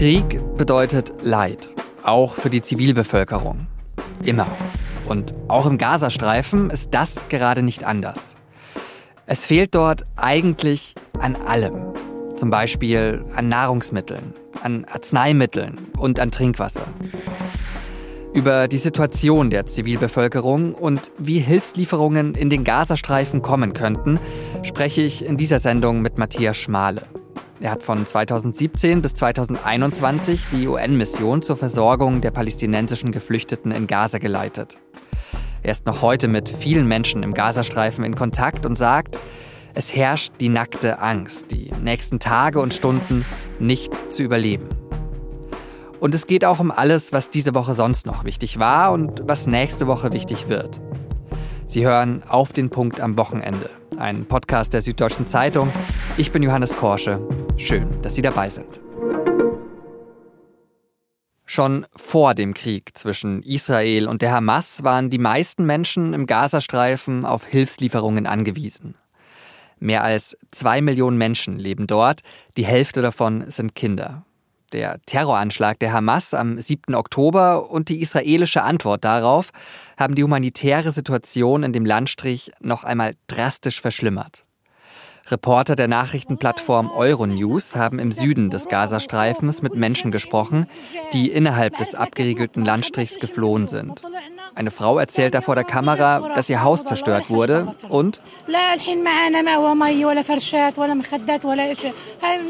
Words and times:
Krieg 0.00 0.40
bedeutet 0.56 1.12
Leid, 1.20 1.68
auch 2.02 2.32
für 2.34 2.48
die 2.48 2.62
Zivilbevölkerung. 2.62 3.66
Immer. 4.24 4.46
Und 5.06 5.34
auch 5.46 5.66
im 5.66 5.76
Gazastreifen 5.76 6.70
ist 6.70 6.94
das 6.94 7.28
gerade 7.28 7.62
nicht 7.62 7.84
anders. 7.84 8.34
Es 9.26 9.44
fehlt 9.44 9.74
dort 9.74 10.06
eigentlich 10.16 10.94
an 11.18 11.36
allem. 11.36 11.92
Zum 12.34 12.48
Beispiel 12.48 13.22
an 13.36 13.50
Nahrungsmitteln, 13.50 14.32
an 14.62 14.86
Arzneimitteln 14.86 15.78
und 15.98 16.18
an 16.18 16.30
Trinkwasser. 16.30 16.86
Über 18.32 18.68
die 18.68 18.78
Situation 18.78 19.50
der 19.50 19.66
Zivilbevölkerung 19.66 20.72
und 20.72 21.12
wie 21.18 21.40
Hilfslieferungen 21.40 22.34
in 22.36 22.48
den 22.48 22.64
Gazastreifen 22.64 23.42
kommen 23.42 23.74
könnten, 23.74 24.18
spreche 24.62 25.02
ich 25.02 25.22
in 25.22 25.36
dieser 25.36 25.58
Sendung 25.58 26.00
mit 26.00 26.16
Matthias 26.16 26.56
Schmale. 26.56 27.02
Er 27.60 27.72
hat 27.72 27.82
von 27.82 28.06
2017 28.06 29.02
bis 29.02 29.14
2021 29.14 30.46
die 30.50 30.66
UN-Mission 30.66 31.42
zur 31.42 31.58
Versorgung 31.58 32.22
der 32.22 32.30
palästinensischen 32.30 33.12
Geflüchteten 33.12 33.70
in 33.70 33.86
Gaza 33.86 34.16
geleitet. 34.16 34.78
Er 35.62 35.72
ist 35.72 35.84
noch 35.84 36.00
heute 36.00 36.26
mit 36.26 36.48
vielen 36.48 36.88
Menschen 36.88 37.22
im 37.22 37.34
Gazastreifen 37.34 38.02
in 38.02 38.14
Kontakt 38.14 38.64
und 38.64 38.78
sagt, 38.78 39.18
es 39.74 39.94
herrscht 39.94 40.32
die 40.40 40.48
nackte 40.48 41.00
Angst, 41.00 41.50
die 41.50 41.70
nächsten 41.82 42.18
Tage 42.18 42.60
und 42.60 42.72
Stunden 42.72 43.26
nicht 43.58 43.92
zu 44.10 44.22
überleben. 44.22 44.66
Und 46.00 46.14
es 46.14 46.26
geht 46.26 46.46
auch 46.46 46.60
um 46.60 46.70
alles, 46.70 47.12
was 47.12 47.28
diese 47.28 47.54
Woche 47.54 47.74
sonst 47.74 48.06
noch 48.06 48.24
wichtig 48.24 48.58
war 48.58 48.90
und 48.90 49.20
was 49.26 49.46
nächste 49.46 49.86
Woche 49.86 50.12
wichtig 50.14 50.48
wird. 50.48 50.80
Sie 51.66 51.86
hören 51.86 52.22
auf 52.26 52.54
den 52.54 52.70
Punkt 52.70 53.02
am 53.02 53.18
Wochenende, 53.18 53.68
ein 53.98 54.24
Podcast 54.24 54.72
der 54.72 54.80
Süddeutschen 54.80 55.26
Zeitung. 55.26 55.70
Ich 56.16 56.32
bin 56.32 56.42
Johannes 56.42 56.74
Korsche. 56.78 57.20
Schön, 57.60 58.00
dass 58.00 58.14
Sie 58.14 58.22
dabei 58.22 58.48
sind. 58.48 58.80
Schon 61.44 61.86
vor 61.94 62.32
dem 62.32 62.54
Krieg 62.54 62.96
zwischen 62.96 63.42
Israel 63.42 64.08
und 64.08 64.22
der 64.22 64.32
Hamas 64.32 64.82
waren 64.82 65.10
die 65.10 65.18
meisten 65.18 65.66
Menschen 65.66 66.14
im 66.14 66.26
Gazastreifen 66.26 67.26
auf 67.26 67.44
Hilfslieferungen 67.44 68.26
angewiesen. 68.26 68.94
Mehr 69.78 70.02
als 70.02 70.38
zwei 70.50 70.80
Millionen 70.80 71.18
Menschen 71.18 71.58
leben 71.58 71.86
dort, 71.86 72.20
die 72.56 72.64
Hälfte 72.64 73.02
davon 73.02 73.50
sind 73.50 73.74
Kinder. 73.74 74.24
Der 74.72 74.98
Terroranschlag 75.04 75.78
der 75.80 75.92
Hamas 75.92 76.32
am 76.32 76.58
7. 76.58 76.94
Oktober 76.94 77.70
und 77.70 77.90
die 77.90 78.00
israelische 78.00 78.62
Antwort 78.62 79.04
darauf 79.04 79.50
haben 79.98 80.14
die 80.14 80.24
humanitäre 80.24 80.92
Situation 80.92 81.62
in 81.62 81.74
dem 81.74 81.84
Landstrich 81.84 82.52
noch 82.60 82.84
einmal 82.84 83.16
drastisch 83.26 83.82
verschlimmert. 83.82 84.46
Reporter 85.28 85.76
der 85.76 85.88
Nachrichtenplattform 85.88 86.90
Euronews 86.90 87.76
haben 87.76 87.98
im 87.98 88.12
Süden 88.12 88.50
des 88.50 88.68
Gazastreifens 88.68 89.62
mit 89.62 89.74
Menschen 89.74 90.10
gesprochen, 90.10 90.66
die 91.12 91.30
innerhalb 91.30 91.76
des 91.78 91.94
abgeriegelten 91.94 92.64
Landstrichs 92.64 93.20
geflohen 93.20 93.68
sind. 93.68 94.02
Eine 94.54 94.70
Frau 94.70 94.98
erzählt 94.98 95.34
da 95.34 95.40
vor 95.40 95.54
der 95.54 95.64
Kamera, 95.64 96.34
dass 96.34 96.48
ihr 96.48 96.62
Haus 96.62 96.84
zerstört 96.84 97.30
wurde 97.30 97.74
und 97.88 98.20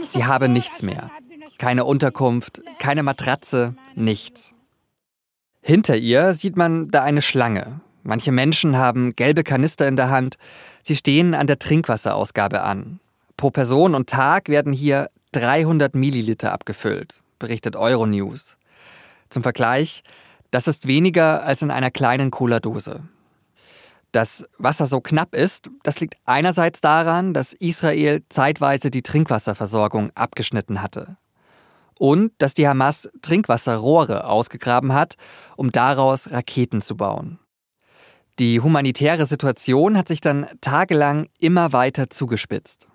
sie 0.07 0.25
habe 0.25 0.49
nichts 0.49 0.83
mehr. 0.83 1.11
Keine 1.59 1.85
Unterkunft, 1.85 2.63
keine 2.79 3.03
Matratze, 3.03 3.75
nichts. 3.95 4.55
Hinter 5.61 5.97
ihr 5.97 6.33
sieht 6.33 6.57
man 6.57 6.89
da 6.89 7.03
eine 7.03 7.21
Schlange. 7.21 7.81
Manche 8.03 8.33
Menschen 8.33 8.77
haben 8.77 9.15
gelbe 9.15 9.45
Kanister 9.45 9.87
in 9.87 9.97
der 9.97 10.11
Hand. 10.11 10.37
Sie 10.83 10.97
stehen 10.97 11.35
an 11.35 11.47
der 11.47 11.59
Trinkwasserausgabe 11.59 12.63
an. 12.63 13.01
Pro 13.37 13.51
Person 13.51 13.95
und 13.95 14.09
Tag 14.09 14.49
werden 14.49 14.73
hier 14.73 15.11
300 15.33 15.95
Milliliter 15.95 16.53
abgefüllt, 16.53 17.21
berichtet 17.39 17.77
Euronews. 17.77 18.57
Zum 19.29 19.43
Vergleich, 19.43 20.03
das 20.51 20.67
ist 20.67 20.87
weniger 20.87 21.45
als 21.45 21.63
in 21.63 21.71
einer 21.71 21.91
kleinen 21.91 22.31
Cola-Dose. 22.31 23.03
Dass 24.13 24.45
Wasser 24.59 24.87
so 24.87 25.01
knapp 25.01 25.35
ist, 25.35 25.71
das 25.85 26.01
liegt 26.01 26.17
einerseits 26.25 26.81
daran, 26.81 27.33
dass 27.33 27.53
Israel 27.53 28.25
zeitweise 28.29 28.91
die 28.91 29.03
Trinkwasserversorgung 29.03 30.11
abgeschnitten 30.17 30.83
hatte. 30.83 31.17
Und 31.97 32.33
dass 32.39 32.55
die 32.55 32.67
Hamas 32.67 33.09
Trinkwasserrohre 33.23 34.25
ausgegraben 34.25 34.93
hat, 34.93 35.15
um 35.57 35.71
daraus 35.71 36.33
Raketen 36.33 36.83
zu 36.83 36.97
bauen. 36.97 37.39
Die 38.41 38.59
humanitäre 38.59 39.27
Situation 39.27 39.99
hat 39.99 40.09
sich 40.09 40.23
dann 40.23 40.47
tagelang 40.63 41.29
immer 41.41 41.75
weiter 41.75 42.09
zugespitzt. 42.09 42.89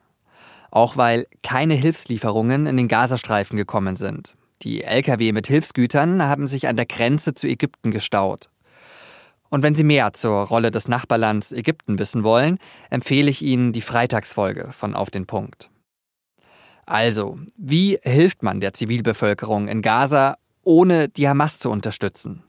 Auch 0.72 0.98
weil 0.98 1.28
keine 1.44 1.76
Hilfslieferungen 1.76 2.66
in 2.66 2.78
den 2.78 2.88
Gazastreifen 2.88 3.56
gekommen 3.56 3.96
sind. 3.96 4.36
Die 4.64 4.84
Lkw 4.84 5.34
mit 5.34 5.46
Hilfsgütern 5.46 6.24
haben 6.24 6.48
sich 6.48 6.68
an 6.68 6.78
der 6.78 6.88
Grenze 6.88 7.36
zu 7.36 7.46
Ägypten 7.46 7.92
gestaut. 7.92 8.50
Und 9.50 9.62
wenn 9.62 9.76
Sie 9.76 9.84
mehr 9.84 10.14
zur 10.14 10.48
Rolle 10.48 10.72
des 10.72 10.88
Nachbarlands 10.88 11.52
Ägypten 11.52 12.00
wissen 12.00 12.24
wollen, 12.24 12.58
empfehle 12.90 13.30
ich 13.30 13.44
Ihnen 13.44 13.72
die 13.72 13.82
Freitagsfolge 13.82 14.72
von 14.72 14.96
Auf 14.96 15.12
den 15.12 15.28
Punkt. 15.28 15.70
Also, 16.88 17.38
wie 17.56 18.00
hilft 18.02 18.42
man 18.42 18.62
der 18.62 18.74
Zivilbevölkerung 18.74 19.68
in 19.68 19.84
Gaza, 19.84 20.38
ohne 20.64 21.08
die 21.08 21.30
Hamas 21.30 21.60
zu 21.60 21.70
unterstützen? 21.70 22.42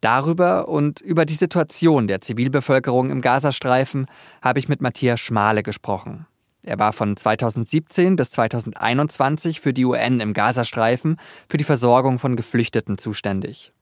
Darüber 0.00 0.68
und 0.68 1.00
über 1.00 1.24
die 1.24 1.34
Situation 1.34 2.06
der 2.06 2.20
Zivilbevölkerung 2.20 3.10
im 3.10 3.20
Gazastreifen 3.20 4.06
habe 4.42 4.58
ich 4.58 4.68
mit 4.68 4.80
Matthias 4.80 5.20
Schmale 5.20 5.62
gesprochen. 5.62 6.26
Er 6.62 6.78
war 6.78 6.92
von 6.92 7.16
2017 7.16 8.16
bis 8.16 8.32
2021 8.32 9.60
für 9.60 9.72
die 9.72 9.84
UN 9.84 10.20
im 10.20 10.32
Gazastreifen 10.34 11.18
für 11.48 11.58
die 11.58 11.64
Versorgung 11.64 12.18
von 12.18 12.34
Geflüchteten 12.34 12.98
zuständig. 12.98 13.72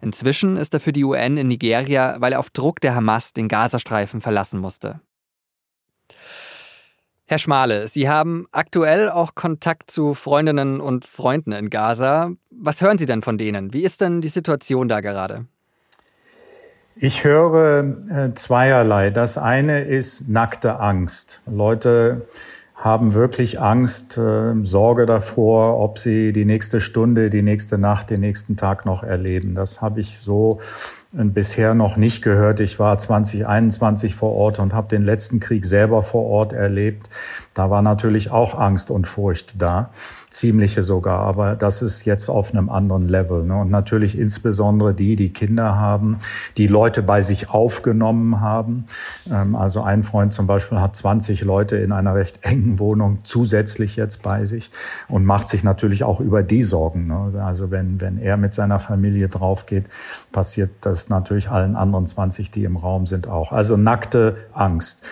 Inzwischen 0.00 0.56
ist 0.56 0.74
er 0.74 0.80
für 0.80 0.92
die 0.92 1.04
UN 1.04 1.36
in 1.36 1.48
Nigeria, 1.48 2.16
weil 2.18 2.32
er 2.32 2.40
auf 2.40 2.50
Druck 2.50 2.80
der 2.80 2.94
Hamas 2.94 3.32
den 3.32 3.48
Gazastreifen 3.48 4.20
verlassen 4.20 4.60
musste. 4.60 5.00
Herr 7.28 7.38
Schmale, 7.38 7.88
Sie 7.88 8.08
haben 8.08 8.46
aktuell 8.52 9.10
auch 9.10 9.34
Kontakt 9.34 9.90
zu 9.90 10.14
Freundinnen 10.14 10.80
und 10.80 11.04
Freunden 11.04 11.50
in 11.50 11.70
Gaza. 11.70 12.30
Was 12.52 12.80
hören 12.80 12.98
Sie 12.98 13.06
denn 13.06 13.20
von 13.20 13.36
denen? 13.36 13.72
Wie 13.72 13.82
ist 13.82 14.00
denn 14.00 14.20
die 14.20 14.28
Situation 14.28 14.86
da 14.86 15.00
gerade? 15.00 15.46
Ich 16.94 17.24
höre 17.24 17.96
äh, 18.10 18.34
zweierlei. 18.34 19.10
Das 19.10 19.38
eine 19.38 19.82
ist 19.82 20.28
nackte 20.28 20.78
Angst. 20.78 21.40
Leute 21.46 22.28
haben 22.76 23.14
wirklich 23.14 23.60
Angst, 23.60 24.16
äh, 24.18 24.54
Sorge 24.62 25.04
davor, 25.04 25.80
ob 25.80 25.98
sie 25.98 26.32
die 26.32 26.44
nächste 26.44 26.80
Stunde, 26.80 27.28
die 27.28 27.42
nächste 27.42 27.76
Nacht, 27.76 28.10
den 28.10 28.20
nächsten 28.20 28.56
Tag 28.56 28.86
noch 28.86 29.02
erleben. 29.02 29.56
Das 29.56 29.82
habe 29.82 29.98
ich 29.98 30.20
so 30.20 30.60
bisher 31.12 31.74
noch 31.74 31.96
nicht 31.96 32.22
gehört. 32.22 32.60
Ich 32.60 32.78
war 32.78 32.98
2021 32.98 34.14
vor 34.14 34.32
Ort 34.32 34.58
und 34.58 34.74
habe 34.74 34.88
den 34.88 35.02
letzten 35.02 35.40
Krieg 35.40 35.64
selber 35.64 36.02
vor 36.02 36.24
Ort 36.24 36.52
erlebt. 36.52 37.08
Da 37.54 37.70
war 37.70 37.82
natürlich 37.82 38.30
auch 38.30 38.58
Angst 38.58 38.90
und 38.90 39.06
Furcht 39.06 39.60
da, 39.60 39.90
ziemliche 40.36 40.82
sogar, 40.82 41.20
aber 41.20 41.56
das 41.56 41.82
ist 41.82 42.04
jetzt 42.04 42.28
auf 42.28 42.52
einem 42.52 42.68
anderen 42.68 43.08
Level. 43.08 43.42
Ne? 43.42 43.58
Und 43.58 43.70
natürlich 43.70 44.18
insbesondere 44.18 44.92
die, 44.92 45.16
die 45.16 45.32
Kinder 45.32 45.76
haben, 45.76 46.18
die 46.56 46.66
Leute 46.66 47.02
bei 47.02 47.22
sich 47.22 47.50
aufgenommen 47.50 48.40
haben. 48.40 48.84
Ähm, 49.32 49.56
also 49.56 49.82
ein 49.82 50.02
Freund 50.02 50.32
zum 50.32 50.46
Beispiel 50.46 50.78
hat 50.78 50.94
20 50.94 51.42
Leute 51.42 51.76
in 51.76 51.90
einer 51.90 52.14
recht 52.14 52.40
engen 52.42 52.78
Wohnung 52.78 53.18
zusätzlich 53.24 53.96
jetzt 53.96 54.22
bei 54.22 54.44
sich 54.44 54.70
und 55.08 55.24
macht 55.24 55.48
sich 55.48 55.64
natürlich 55.64 56.04
auch 56.04 56.20
über 56.20 56.42
die 56.42 56.62
Sorgen. 56.62 57.06
Ne? 57.06 57.42
Also 57.42 57.70
wenn, 57.70 58.00
wenn 58.00 58.18
er 58.18 58.36
mit 58.36 58.52
seiner 58.52 58.78
Familie 58.78 59.28
draufgeht, 59.28 59.86
passiert 60.32 60.70
das 60.82 61.08
natürlich 61.08 61.48
allen 61.50 61.76
anderen 61.76 62.06
20, 62.06 62.50
die 62.50 62.64
im 62.64 62.76
Raum 62.76 63.06
sind, 63.06 63.26
auch. 63.26 63.52
Also 63.52 63.76
nackte 63.76 64.36
Angst. 64.52 65.02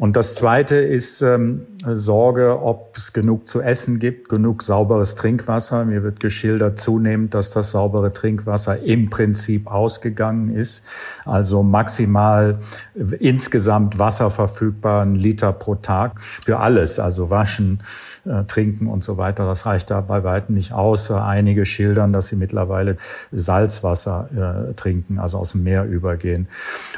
Und 0.00 0.16
das 0.16 0.34
Zweite 0.34 0.76
ist 0.76 1.20
ähm, 1.20 1.66
Sorge, 1.84 2.62
ob 2.62 2.96
es 2.96 3.12
genug 3.12 3.46
zu 3.46 3.60
essen 3.60 3.98
gibt, 3.98 4.30
genug 4.30 4.62
sauberes 4.62 5.14
Trinkwasser. 5.14 5.84
Mir 5.84 6.02
wird 6.02 6.20
geschildert 6.20 6.80
zunehmend, 6.80 7.34
dass 7.34 7.50
das 7.50 7.72
saubere 7.72 8.10
Trinkwasser 8.10 8.78
im 8.78 9.10
Prinzip 9.10 9.66
ausgegangen 9.66 10.56
ist. 10.56 10.84
Also 11.26 11.62
maximal 11.62 12.58
insgesamt 12.94 13.98
Wasser 13.98 14.30
verfügbar, 14.30 15.02
ein 15.02 15.16
Liter 15.16 15.52
pro 15.52 15.74
Tag 15.74 16.22
für 16.22 16.60
alles, 16.60 16.98
also 16.98 17.28
waschen, 17.28 17.82
äh, 18.24 18.44
trinken 18.44 18.86
und 18.86 19.04
so 19.04 19.18
weiter. 19.18 19.44
Das 19.44 19.66
reicht 19.66 19.90
da 19.90 20.00
bei 20.00 20.24
weitem 20.24 20.54
nicht 20.54 20.72
aus. 20.72 21.10
Einige 21.10 21.66
schildern, 21.66 22.14
dass 22.14 22.28
sie 22.28 22.36
mittlerweile 22.36 22.96
Salzwasser 23.32 24.70
äh, 24.70 24.72
trinken, 24.72 25.18
also 25.18 25.36
aus 25.36 25.52
dem 25.52 25.62
Meer 25.62 25.84
übergehen. 25.84 26.48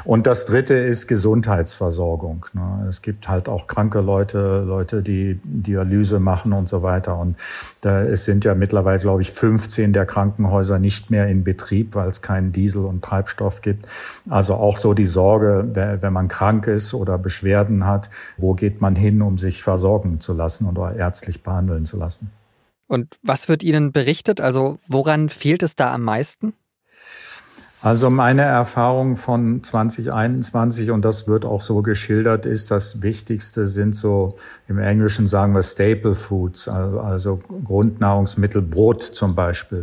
Und 0.05 0.25
das 0.25 0.45
Dritte 0.45 0.75
ist 0.75 1.07
Gesundheitsversorgung. 1.07 2.45
Ne? 2.53 2.92
Es 2.93 3.01
gibt 3.01 3.27
halt 3.27 3.49
auch 3.49 3.65
kranke 3.65 4.01
Leute, 4.01 4.63
Leute, 4.67 5.01
die 5.01 5.39
Dialyse 5.43 6.19
machen 6.19 6.53
und 6.53 6.69
so 6.69 6.83
weiter. 6.83 7.17
Und 7.17 7.37
da, 7.81 8.03
es 8.03 8.25
sind 8.25 8.45
ja 8.45 8.53
mittlerweile, 8.53 8.99
glaube 8.99 9.23
ich, 9.23 9.31
15 9.31 9.93
der 9.93 10.05
Krankenhäuser 10.05 10.77
nicht 10.77 11.09
mehr 11.09 11.27
in 11.27 11.43
Betrieb, 11.43 11.95
weil 11.95 12.07
es 12.07 12.21
keinen 12.21 12.51
Diesel 12.51 12.85
und 12.85 13.03
Treibstoff 13.03 13.61
gibt. 13.61 13.87
Also 14.29 14.53
auch 14.53 14.77
so 14.77 14.93
die 14.93 15.07
Sorge, 15.07 15.69
wenn 15.73 16.13
man 16.13 16.27
krank 16.27 16.67
ist 16.67 16.93
oder 16.93 17.17
Beschwerden 17.17 17.87
hat, 17.87 18.11
wo 18.37 18.53
geht 18.53 18.79
man 18.79 18.95
hin, 18.95 19.23
um 19.23 19.39
sich 19.39 19.63
versorgen 19.63 20.19
zu 20.19 20.33
lassen 20.33 20.69
oder 20.69 20.95
ärztlich 20.95 21.41
behandeln 21.41 21.85
zu 21.85 21.97
lassen. 21.97 22.29
Und 22.85 23.17
was 23.23 23.49
wird 23.49 23.63
Ihnen 23.63 23.91
berichtet? 23.91 24.39
Also 24.39 24.77
woran 24.87 25.29
fehlt 25.29 25.63
es 25.63 25.75
da 25.75 25.91
am 25.91 26.03
meisten? 26.03 26.53
Also 27.83 28.09
meine 28.09 28.43
Erfahrung 28.43 29.17
von 29.17 29.61
2021, 29.61 30.89
und 30.89 31.03
das 31.03 31.27
wird 31.27 31.43
auch 31.43 31.61
so 31.61 31.81
geschildert, 31.81 32.45
ist, 32.45 32.71
das 32.71 33.01
Wichtigste 33.01 33.67
sind 33.67 33.93
so, 33.93 34.37
im 34.69 34.79
Englischen 34.79 35.27
sagen 35.27 35.53
wir 35.53 35.63
Staple 35.63 36.15
Foods, 36.15 36.69
also, 36.69 37.39
Grundnahrungsmittel, 37.65 38.61
Brot 38.61 39.03
zum 39.03 39.35
Beispiel. 39.35 39.81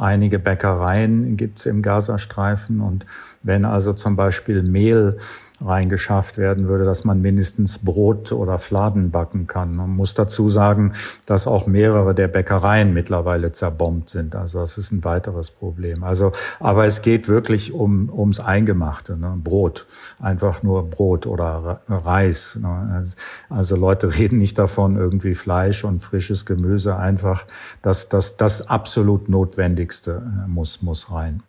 Einige 0.00 0.40
Bäckereien 0.40 1.36
gibt's 1.36 1.64
im 1.64 1.80
Gazastreifen 1.80 2.80
und 2.80 3.06
wenn 3.44 3.64
also 3.64 3.92
zum 3.92 4.16
Beispiel 4.16 4.64
Mehl 4.64 5.16
reingeschafft 5.60 6.38
werden 6.38 6.68
würde, 6.68 6.84
dass 6.84 7.04
man 7.04 7.20
mindestens 7.20 7.78
Brot 7.78 8.32
oder 8.32 8.58
Fladen 8.58 9.10
backen 9.10 9.46
kann. 9.46 9.72
Man 9.72 9.90
muss 9.90 10.14
dazu 10.14 10.48
sagen, 10.48 10.92
dass 11.26 11.46
auch 11.46 11.66
mehrere 11.66 12.14
der 12.14 12.28
Bäckereien 12.28 12.92
mittlerweile 12.94 13.52
zerbombt 13.52 14.10
sind. 14.10 14.36
Also 14.36 14.60
das 14.60 14.78
ist 14.78 14.92
ein 14.92 15.04
weiteres 15.04 15.50
Problem. 15.50 16.04
Also, 16.04 16.32
aber 16.60 16.86
es 16.86 17.02
geht 17.02 17.28
wirklich 17.28 17.72
um 17.72 18.10
ums 18.10 18.40
Eingemachte, 18.40 19.16
ne? 19.16 19.34
Brot, 19.42 19.86
einfach 20.20 20.62
nur 20.62 20.88
Brot 20.88 21.26
oder 21.26 21.80
Reis. 21.88 22.58
Ne? 22.60 23.06
Also 23.48 23.76
Leute 23.76 24.14
reden 24.18 24.38
nicht 24.38 24.58
davon 24.58 24.96
irgendwie 24.96 25.34
Fleisch 25.34 25.84
und 25.84 26.02
frisches 26.02 26.46
Gemüse. 26.46 26.96
Einfach 26.96 27.44
das 27.82 28.08
das 28.08 28.36
das 28.36 28.68
absolut 28.68 29.28
Notwendigste 29.28 30.22
äh, 30.44 30.48
muss 30.48 30.82
muss 30.82 31.10
rein. 31.10 31.42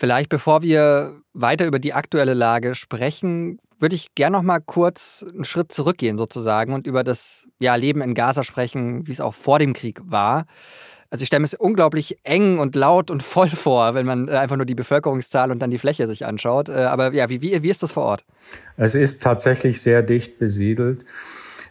Vielleicht 0.00 0.30
bevor 0.30 0.62
wir 0.62 1.20
weiter 1.34 1.66
über 1.66 1.78
die 1.78 1.92
aktuelle 1.92 2.32
Lage 2.32 2.74
sprechen, 2.74 3.58
würde 3.78 3.94
ich 3.94 4.14
gerne 4.14 4.38
noch 4.38 4.42
mal 4.42 4.58
kurz 4.58 5.22
einen 5.30 5.44
Schritt 5.44 5.72
zurückgehen 5.72 6.16
sozusagen 6.16 6.72
und 6.72 6.86
über 6.86 7.04
das 7.04 7.46
ja, 7.58 7.74
Leben 7.74 8.00
in 8.00 8.14
Gaza 8.14 8.42
sprechen, 8.42 9.06
wie 9.06 9.12
es 9.12 9.20
auch 9.20 9.34
vor 9.34 9.58
dem 9.58 9.74
Krieg 9.74 10.00
war. 10.02 10.46
Also 11.10 11.22
ich 11.22 11.26
stelle 11.26 11.40
mir 11.40 11.44
es 11.44 11.52
unglaublich 11.52 12.16
eng 12.22 12.58
und 12.58 12.76
laut 12.76 13.10
und 13.10 13.22
voll 13.22 13.50
vor, 13.50 13.92
wenn 13.92 14.06
man 14.06 14.30
einfach 14.30 14.56
nur 14.56 14.64
die 14.64 14.74
Bevölkerungszahl 14.74 15.50
und 15.50 15.58
dann 15.58 15.70
die 15.70 15.76
Fläche 15.76 16.08
sich 16.08 16.24
anschaut. 16.24 16.70
Äh, 16.70 16.84
aber 16.84 17.12
ja, 17.12 17.28
wie, 17.28 17.42
wie, 17.42 17.62
wie 17.62 17.68
ist 17.68 17.82
das 17.82 17.92
vor 17.92 18.04
Ort? 18.04 18.24
Es 18.78 18.94
ist 18.94 19.22
tatsächlich 19.22 19.82
sehr 19.82 20.02
dicht 20.02 20.38
besiedelt. 20.38 21.04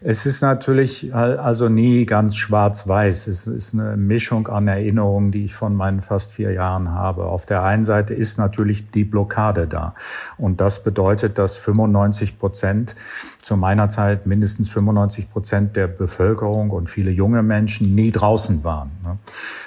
Es 0.01 0.25
ist 0.25 0.41
natürlich 0.41 1.13
also 1.13 1.67
nie 1.67 2.05
ganz 2.05 2.37
schwarz-weiß. 2.37 3.27
Es 3.27 3.47
ist 3.47 3.73
eine 3.73 3.97
Mischung 3.97 4.47
an 4.47 4.69
Erinnerungen, 4.69 5.31
die 5.31 5.43
ich 5.43 5.55
von 5.55 5.75
meinen 5.75 5.99
fast 5.99 6.31
vier 6.31 6.53
Jahren 6.53 6.91
habe. 6.91 7.25
Auf 7.25 7.45
der 7.45 7.63
einen 7.63 7.83
Seite 7.83 8.13
ist 8.13 8.37
natürlich 8.37 8.91
die 8.91 9.03
Blockade 9.03 9.67
da. 9.67 9.95
Und 10.37 10.61
das 10.61 10.83
bedeutet, 10.83 11.37
dass 11.37 11.57
95 11.57 12.39
Prozent, 12.39 12.95
zu 13.41 13.57
meiner 13.57 13.89
Zeit 13.89 14.25
mindestens 14.25 14.69
95 14.69 15.29
Prozent 15.29 15.75
der 15.75 15.87
Bevölkerung 15.87 16.69
und 16.69 16.89
viele 16.89 17.11
junge 17.11 17.43
Menschen 17.43 17.93
nie 17.93 18.11
draußen 18.11 18.63
waren. 18.63 18.91
Ne? 19.03 19.17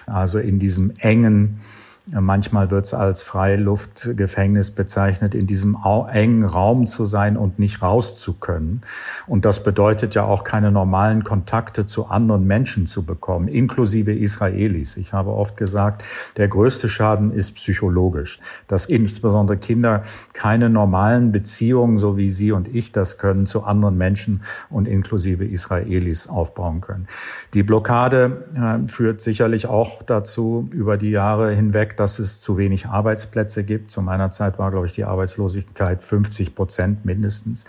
Also 0.06 0.38
in 0.38 0.58
diesem 0.58 0.94
engen 0.99 1.61
Manchmal 2.10 2.72
wird 2.72 2.87
es 2.87 2.94
als 2.94 3.22
Freiluftgefängnis 3.22 4.72
bezeichnet, 4.72 5.37
in 5.37 5.46
diesem 5.46 5.78
engen 6.12 6.43
Raum 6.43 6.88
zu 6.88 7.04
sein 7.04 7.37
und 7.37 7.60
nicht 7.60 7.81
raus 7.81 8.16
zu 8.16 8.40
können. 8.40 8.82
Und 9.28 9.44
das 9.44 9.62
bedeutet 9.62 10.16
ja 10.16 10.25
auch 10.25 10.43
keine 10.43 10.72
normalen 10.72 11.22
Kontakte 11.22 11.87
zu 11.87 12.06
anderen 12.08 12.44
Menschen 12.44 12.88
zu 12.88 13.04
bekommen, 13.04 13.46
inklusive 13.46 14.12
Israelis. 14.12 14.96
Ich 14.96 15.12
habe 15.12 15.31
oft 15.31 15.56
gesagt, 15.56 16.02
der 16.38 16.49
größte 16.49 16.88
Schaden 16.88 17.32
ist 17.32 17.52
psychologisch, 17.52 18.40
dass 18.66 18.87
insbesondere 18.87 19.58
Kinder 19.58 20.02
keine 20.32 20.70
normalen 20.70 21.31
Beziehungen, 21.31 21.98
so 21.98 22.16
wie 22.16 22.31
Sie 22.31 22.50
und 22.50 22.66
ich 22.66 22.90
das 22.90 23.19
können, 23.19 23.46
zu 23.46 23.62
anderen 23.62 23.96
Menschen 23.96 24.43
und 24.70 24.88
inklusive 24.88 25.44
Israelis 25.44 26.26
aufbauen 26.26 26.81
können. 26.81 27.06
Die 27.55 27.62
Blockade 27.62 28.43
äh, 28.56 28.88
führt 28.88 29.20
sicherlich 29.20 29.66
auch 29.66 30.02
dazu 30.02 30.69
über 30.72 30.96
die 30.96 31.10
Jahre 31.10 31.55
hinweg, 31.55 31.91
dass 32.00 32.18
es 32.18 32.40
zu 32.40 32.56
wenig 32.56 32.86
Arbeitsplätze 32.86 33.64
gibt. 33.64 33.90
Zu 33.90 34.02
meiner 34.02 34.30
Zeit 34.30 34.58
war, 34.58 34.70
glaube 34.70 34.86
ich, 34.86 34.92
die 34.92 35.04
Arbeitslosigkeit 35.04 36.02
50 36.02 36.54
Prozent 36.54 37.04
mindestens. 37.04 37.64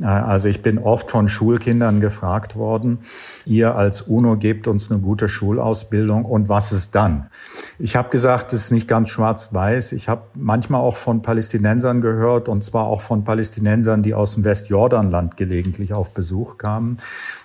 Äh, 0.00 0.06
also 0.06 0.48
ich 0.48 0.62
bin 0.62 0.78
oft 0.78 1.10
von 1.10 1.28
Schulkindern 1.28 2.00
gefragt 2.00 2.56
worden, 2.56 2.98
ihr 3.44 3.74
als 3.74 4.02
UNO 4.02 4.36
gebt 4.36 4.68
uns 4.68 4.90
eine 4.90 5.00
gute 5.00 5.28
Schulausbildung 5.28 6.24
und 6.24 6.48
was 6.48 6.72
ist 6.72 6.94
dann? 6.94 7.26
Ich 7.78 7.96
habe 7.96 8.10
gesagt, 8.10 8.52
es 8.52 8.64
ist 8.64 8.70
nicht 8.70 8.88
ganz 8.88 9.08
schwarz-weiß. 9.08 9.92
Ich 9.92 10.08
habe 10.08 10.22
manchmal 10.34 10.80
auch 10.80 10.96
von 10.96 11.22
Palästinensern 11.22 12.00
gehört 12.00 12.48
und 12.48 12.62
zwar 12.64 12.86
auch 12.86 13.00
von 13.00 13.24
Palästinensern, 13.24 14.02
die 14.02 14.14
aus 14.14 14.34
dem 14.34 14.44
Westjordanland 14.44 15.36
gelegentlich 15.36 15.92
auf 15.92 16.14
Besuch 16.14 16.58
kamen, 16.58 16.98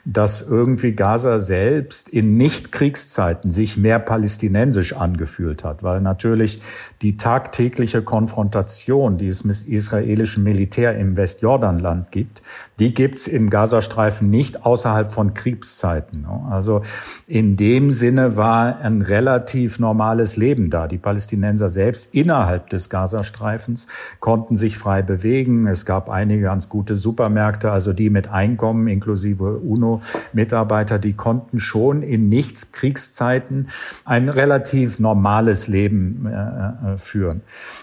dass 0.05 0.41
irgendwie 0.41 0.93
Gaza 0.93 1.39
selbst 1.39 2.09
in 2.09 2.37
Nicht-Kriegszeiten 2.37 3.51
sich 3.51 3.77
mehr 3.77 3.99
palästinensisch 3.99 4.93
angefühlt 4.93 5.63
hat, 5.63 5.83
weil 5.83 6.01
natürlich 6.17 6.61
die 7.03 7.15
tagtägliche 7.15 8.01
Konfrontation, 8.01 9.19
die 9.19 9.27
es 9.27 9.43
mit 9.43 9.67
israelischem 9.67 10.43
Militär 10.43 10.97
im 10.97 11.15
Westjordanland 11.15 12.11
gibt, 12.11 12.41
die 12.79 12.93
gibt's 12.93 13.27
im 13.27 13.49
Gazastreifen 13.49 14.29
nicht 14.29 14.65
außerhalb 14.65 15.11
von 15.11 15.33
Kriegszeiten. 15.33 16.25
Also 16.49 16.81
in 17.27 17.55
dem 17.55 17.91
Sinne 17.91 18.35
war 18.37 18.79
ein 18.79 19.01
relativ 19.01 19.79
normales 19.79 20.37
Leben 20.37 20.69
da. 20.69 20.87
Die 20.87 20.97
Palästinenser 20.97 21.69
selbst 21.69 22.13
innerhalb 22.13 22.69
des 22.69 22.89
Gazastreifens 22.89 23.87
konnten 24.19 24.55
sich 24.55 24.77
frei 24.77 25.01
bewegen. 25.01 25.67
Es 25.67 25.85
gab 25.85 26.09
einige 26.09 26.43
ganz 26.43 26.69
gute 26.69 26.95
Supermärkte, 26.95 27.71
also 27.71 27.93
die 27.93 28.09
mit 28.09 28.29
Einkommen 28.29 28.87
inklusive 28.87 29.57
UNO-Mitarbeiter, 29.57 30.97
die 30.97 31.13
konnten 31.13 31.59
schon 31.59 32.01
in 32.01 32.29
nichts 32.29 32.71
Kriegszeiten 32.71 33.69
ein 34.05 34.29
relativ 34.29 34.99
normales 34.99 35.67
Leben 35.67 36.06
äh, 36.25 36.93
äh, 36.93 36.97
führen. 36.97 37.41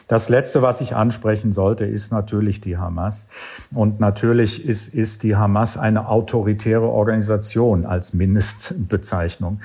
Das 0.09 0.29
Letzte, 0.29 0.62
was 0.62 0.81
ich 0.81 0.97
ansprechen 0.97 1.53
sollte, 1.53 1.85
ist 1.85 2.12
natürlich 2.12 2.61
die 2.61 2.76
Hamas. 2.76 3.29
Und 3.73 4.00
natürlich 4.00 4.67
ist, 4.67 4.88
ist 4.94 5.23
die 5.23 5.37
Hamas 5.37 5.76
eine 5.76 6.09
autoritäre 6.09 6.88
Organisation 6.88 7.87
als 7.87 8.15
Mindestbezeichnung. 8.15 9.61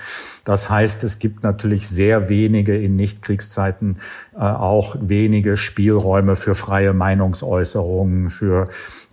Das 0.45 0.69
heißt, 0.69 1.03
es 1.03 1.19
gibt 1.19 1.43
natürlich 1.43 1.87
sehr 1.87 2.29
wenige 2.29 2.77
in 2.77 2.95
Nichtkriegszeiten 2.95 3.97
auch 4.39 4.95
wenige 5.01 5.57
Spielräume 5.57 6.35
für 6.35 6.55
freie 6.55 6.93
Meinungsäußerungen, 6.93 8.29
für 8.29 8.65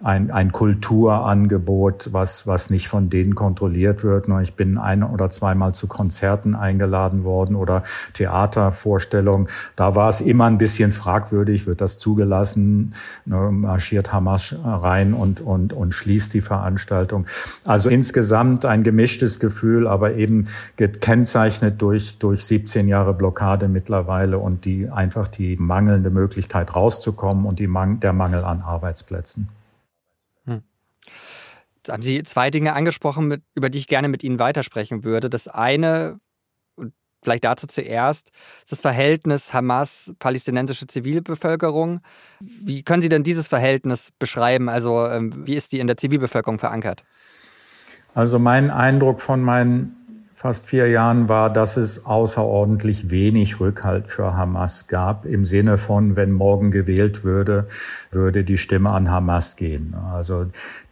ein, 0.03 0.31
ein 0.31 0.53
Kulturangebot, 0.53 2.11
was, 2.13 2.47
was 2.47 2.69
nicht 2.69 2.87
von 2.89 3.09
denen 3.09 3.35
kontrolliert 3.35 4.05
wird. 4.05 4.29
Ich 4.43 4.55
bin 4.55 4.77
ein 4.77 5.03
oder 5.03 5.31
zweimal 5.31 5.73
zu 5.73 5.87
Konzerten 5.87 6.55
eingeladen 6.55 7.25
worden 7.25 7.57
oder 7.57 7.83
Theatervorstellungen. 8.13 9.49
Da 9.75 9.97
war 9.97 10.11
es 10.11 10.21
immer 10.21 10.45
ein 10.45 10.59
bisschen 10.59 10.93
fragwürdig, 10.93 11.67
wird 11.67 11.81
das 11.81 11.99
zugelassen, 11.99 12.95
ne, 13.25 13.51
marschiert 13.51 14.13
Hamas 14.13 14.55
rein 14.65 15.15
und, 15.15 15.41
und, 15.41 15.73
und 15.73 15.95
schließt 15.95 16.35
die 16.35 16.43
Veranstaltung. 16.43 17.27
Also 17.65 17.89
insgesamt 17.89 18.67
ein 18.67 18.83
gemischtes 18.83 19.41
Gefühl, 19.41 19.89
aber 19.89 20.15
eben 20.15 20.47
gekennzeichnet 20.77 21.81
durch, 21.81 22.19
durch 22.19 22.45
17 22.45 22.87
Jahre 22.87 23.15
Blockade 23.15 23.69
mittlerweile 23.69 24.39
und 24.39 24.67
die 24.67 24.91
einfach 24.91 25.16
die 25.29 25.57
mangelnde 25.57 26.11
Möglichkeit 26.11 26.77
rauszukommen 26.77 27.47
und 27.47 27.61
Mang 27.67 28.01
der 28.01 28.13
Mangel 28.13 28.45
an 28.45 28.61
Arbeitsplätzen. 28.61 29.49
Jetzt 31.87 31.93
haben 31.93 32.03
Sie 32.03 32.23
zwei 32.25 32.51
Dinge 32.51 32.75
angesprochen, 32.75 33.29
mit, 33.29 33.43
über 33.55 33.71
die 33.71 33.79
ich 33.79 33.87
gerne 33.87 34.09
mit 34.09 34.25
Ihnen 34.25 34.41
weitersprechen 34.41 35.05
würde. 35.05 35.31
Das 35.31 35.47
eine, 35.47 36.19
vielleicht 37.23 37.45
dazu 37.45 37.69
zuerst, 37.69 38.31
ist 38.65 38.73
das 38.73 38.81
Verhältnis 38.81 39.55
Hamas-palästinensische 39.55 40.89
Zivilbevölkerung. 40.89 42.01
Wie 42.41 42.83
können 42.83 43.03
Sie 43.03 43.09
denn 43.09 43.23
dieses 43.23 43.47
Verhältnis 43.47 44.11
beschreiben? 44.19 44.69
Also 44.69 45.07
ähm, 45.07 45.47
wie 45.47 45.55
ist 45.55 45.73
die 45.73 45.79
in 45.79 45.87
der 45.87 45.97
Zivilbevölkerung 45.97 46.59
verankert? 46.59 47.05
Also 48.15 48.41
mein 48.41 48.73
Eindruck 48.73 49.21
von 49.21 49.41
meinen 49.43 49.96
fast 50.37 50.67
vier 50.67 50.87
Jahren 50.89 51.31
war, 51.31 51.51
dass 51.51 51.79
es 51.79 52.05
außerordentlich 52.05 53.09
wenig 53.11 53.59
Rückhalt 53.59 54.07
für 54.07 54.37
Hamas 54.37 54.87
gab, 54.87 55.25
im 55.25 55.47
Sinne 55.47 55.79
von, 55.79 56.15
wenn 56.15 56.31
morgen 56.31 56.71
gewählt 56.71 57.25
würde, 57.25 57.67
würde 58.11 58.45
die 58.45 58.59
Stimme 58.59 58.91
an 58.91 59.11
Hamas 59.11 59.57
gehen. 59.57 59.95
Also 60.13 60.45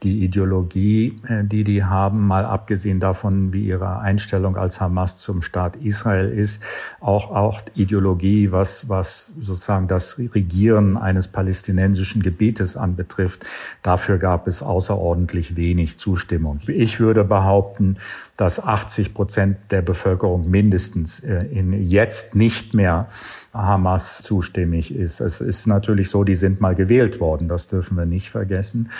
die 0.03 0.25
Ideologie, 0.25 1.21
äh, 1.29 1.45
die 1.45 1.63
die 1.63 1.85
haben, 1.85 2.27
mal 2.27 2.47
abgesehen 2.47 3.01
davon, 3.01 3.53
wie 3.53 3.67
ihre 3.67 3.99
Einstellung 3.99 4.57
als 4.57 4.81
Hamas 4.81 5.19
zum 5.19 5.43
Staat 5.43 5.77
Israel 5.77 6.31
ist, 6.31 6.63
auch, 7.01 7.31
auch 7.31 7.61
Ideologie, 7.75 8.51
was, 8.51 8.89
was 8.89 9.35
sozusagen 9.39 9.89
das 9.89 10.19
Regieren 10.19 10.97
eines 10.97 11.29
palästinensischen 11.29 12.23
Gebietes 12.23 12.79
anbetrifft, 12.79 13.45
dafür 13.83 14.17
gab 14.17 14.49
es 14.49 14.63
außerordentlich 14.63 15.55
wenig 15.55 15.99
Zustimmung. 15.99 16.61
Ich 16.67 16.99
würde 16.99 17.25
behaupten, 17.25 17.99
dass 18.37 18.63
80 18.63 19.15
Prozent 19.15 19.59
der 19.71 19.83
Bevölkerung 19.83 20.49
mindestens 20.51 21.21
äh, 21.21 21.45
in 21.47 21.73
jetzt 21.87 22.35
nicht 22.35 22.75
mehr 22.75 23.09
Hamas 23.53 24.23
zustimmig 24.23 24.95
ist. 24.95 25.21
Es 25.21 25.41
ist 25.41 25.67
natürlich 25.67 26.11
so, 26.11 26.25
die 26.25 26.35
sind 26.35 26.61
mal 26.61 26.75
gewählt 26.75 27.21
worden, 27.21 27.49
das 27.49 27.69
dürfen 27.69 27.97
wir 27.97 28.07
nicht 28.07 28.31
vergessen. 28.31 28.91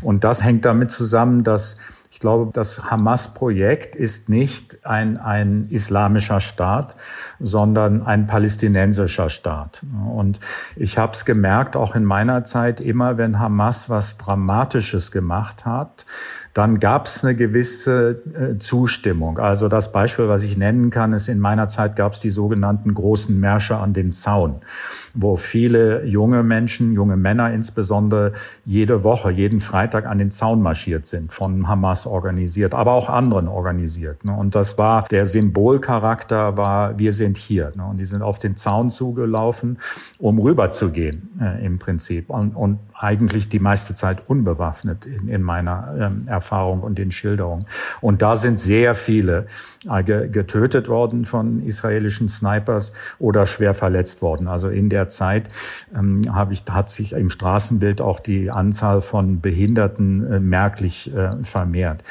Und 0.00 0.24
das 0.24 0.42
hängt 0.42 0.64
damit 0.64 0.90
zusammen, 0.90 1.44
dass 1.44 1.78
ich 2.12 2.20
glaube, 2.20 2.52
das 2.52 2.90
Hamas-Projekt 2.90 3.96
ist 3.96 4.28
nicht 4.28 4.84
ein, 4.84 5.16
ein 5.16 5.64
islamischer 5.70 6.40
Staat, 6.40 6.94
sondern 7.40 8.02
ein 8.02 8.26
palästinensischer 8.26 9.30
Staat. 9.30 9.82
Und 10.06 10.38
ich 10.76 10.98
habe 10.98 11.14
es 11.14 11.24
gemerkt, 11.24 11.74
auch 11.74 11.94
in 11.94 12.04
meiner 12.04 12.44
Zeit, 12.44 12.82
immer 12.82 13.16
wenn 13.16 13.38
Hamas 13.38 13.88
was 13.88 14.18
Dramatisches 14.18 15.10
gemacht 15.10 15.64
hat, 15.64 16.04
dann 16.54 16.80
gab 16.80 17.06
es 17.06 17.24
eine 17.24 17.34
gewisse 17.34 18.22
äh, 18.34 18.58
Zustimmung. 18.58 19.38
Also 19.38 19.68
das 19.68 19.92
Beispiel, 19.92 20.28
was 20.28 20.42
ich 20.42 20.56
nennen 20.56 20.90
kann, 20.90 21.12
ist, 21.12 21.28
in 21.28 21.38
meiner 21.38 21.68
Zeit 21.68 21.96
gab 21.96 22.12
es 22.12 22.20
die 22.20 22.30
sogenannten 22.30 22.92
großen 22.92 23.38
Märsche 23.38 23.76
an 23.76 23.94
den 23.94 24.12
Zaun, 24.12 24.60
wo 25.14 25.36
viele 25.36 26.04
junge 26.04 26.42
Menschen, 26.42 26.92
junge 26.92 27.16
Männer 27.16 27.52
insbesondere, 27.52 28.32
jede 28.64 29.04
Woche, 29.04 29.30
jeden 29.30 29.60
Freitag 29.60 30.06
an 30.06 30.18
den 30.18 30.30
Zaun 30.30 30.62
marschiert 30.62 31.06
sind, 31.06 31.32
von 31.32 31.68
Hamas 31.68 32.06
organisiert, 32.06 32.74
aber 32.74 32.92
auch 32.92 33.08
anderen 33.08 33.48
organisiert. 33.48 34.24
Ne? 34.24 34.32
Und 34.32 34.54
das 34.54 34.78
war, 34.78 35.04
der 35.04 35.26
Symbolcharakter 35.26 36.56
war, 36.56 36.98
wir 36.98 37.12
sind 37.12 37.36
hier. 37.36 37.72
Ne? 37.76 37.84
Und 37.84 37.98
die 37.98 38.04
sind 38.04 38.22
auf 38.22 38.38
den 38.38 38.56
Zaun 38.56 38.90
zugelaufen, 38.90 39.78
um 40.18 40.38
rüberzugehen 40.38 41.30
äh, 41.40 41.64
im 41.64 41.78
Prinzip. 41.78 42.30
Und, 42.30 42.56
und 42.56 42.78
eigentlich 42.94 43.48
die 43.48 43.58
meiste 43.58 43.94
Zeit 43.94 44.22
unbewaffnet 44.28 45.06
in, 45.06 45.28
in 45.28 45.42
meiner 45.42 45.94
ähm, 45.98 46.28
Erfahrung 46.28 46.80
und 46.80 46.98
den 46.98 47.10
Schilderungen. 47.10 47.64
Und 48.00 48.22
da 48.22 48.36
sind 48.36 48.58
sehr 48.60 48.94
viele 48.94 49.46
äh, 49.88 50.02
getötet 50.04 50.88
worden 50.88 51.24
von 51.24 51.62
israelischen 51.62 52.28
Snipers 52.28 52.92
oder 53.18 53.46
schwer 53.46 53.74
verletzt 53.74 54.22
worden. 54.22 54.46
Also 54.46 54.68
in 54.68 54.88
der 54.88 55.01
Zeit 55.08 55.48
ähm, 55.94 56.34
habe 56.34 56.52
ich, 56.52 56.64
hat 56.70 56.90
sich 56.90 57.12
im 57.12 57.30
Straßenbild 57.30 58.00
auch 58.00 58.20
die 58.20 58.50
Anzahl 58.50 59.00
von 59.00 59.40
Behinderten 59.40 60.32
äh, 60.32 60.40
merklich 60.40 61.14
äh, 61.14 61.30
vermehrt. 61.42 62.02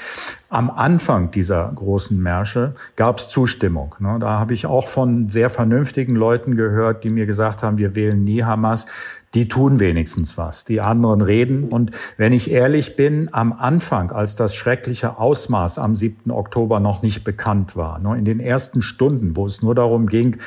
Am 0.49 0.69
Anfang 0.69 1.31
dieser 1.31 1.71
großen 1.73 2.21
Märsche 2.21 2.75
gab 2.95 3.19
es 3.19 3.29
Zustimmung. 3.29 3.95
Ne? 3.99 4.17
Da 4.19 4.39
habe 4.39 4.53
ich 4.53 4.65
auch 4.65 4.87
von 4.87 5.29
sehr 5.29 5.49
vernünftigen 5.49 6.15
Leuten 6.15 6.55
gehört, 6.55 7.03
die 7.03 7.09
mir 7.09 7.25
gesagt 7.25 7.63
haben, 7.63 7.77
wir 7.77 7.95
wählen 7.95 8.23
nie 8.23 8.43
Hamas 8.43 8.85
die 9.33 9.47
tun 9.47 9.79
wenigstens 9.79 10.37
was. 10.37 10.65
Die 10.65 10.81
anderen 10.81 11.21
reden. 11.21 11.69
Und 11.69 11.91
wenn 12.17 12.33
ich 12.33 12.51
ehrlich 12.51 12.95
bin, 12.95 13.29
am 13.31 13.53
Anfang, 13.53 14.11
als 14.11 14.35
das 14.35 14.55
schreckliche 14.55 15.17
Ausmaß 15.17 15.79
am 15.79 15.95
7. 15.95 16.31
Oktober 16.31 16.79
noch 16.79 17.01
nicht 17.01 17.23
bekannt 17.23 17.75
war, 17.75 17.99
ne, 17.99 18.17
in 18.17 18.25
den 18.25 18.39
ersten 18.39 18.81
Stunden, 18.81 19.35
wo 19.35 19.45
es 19.45 19.61
nur 19.61 19.75
darum 19.75 20.07
ging, 20.07 20.37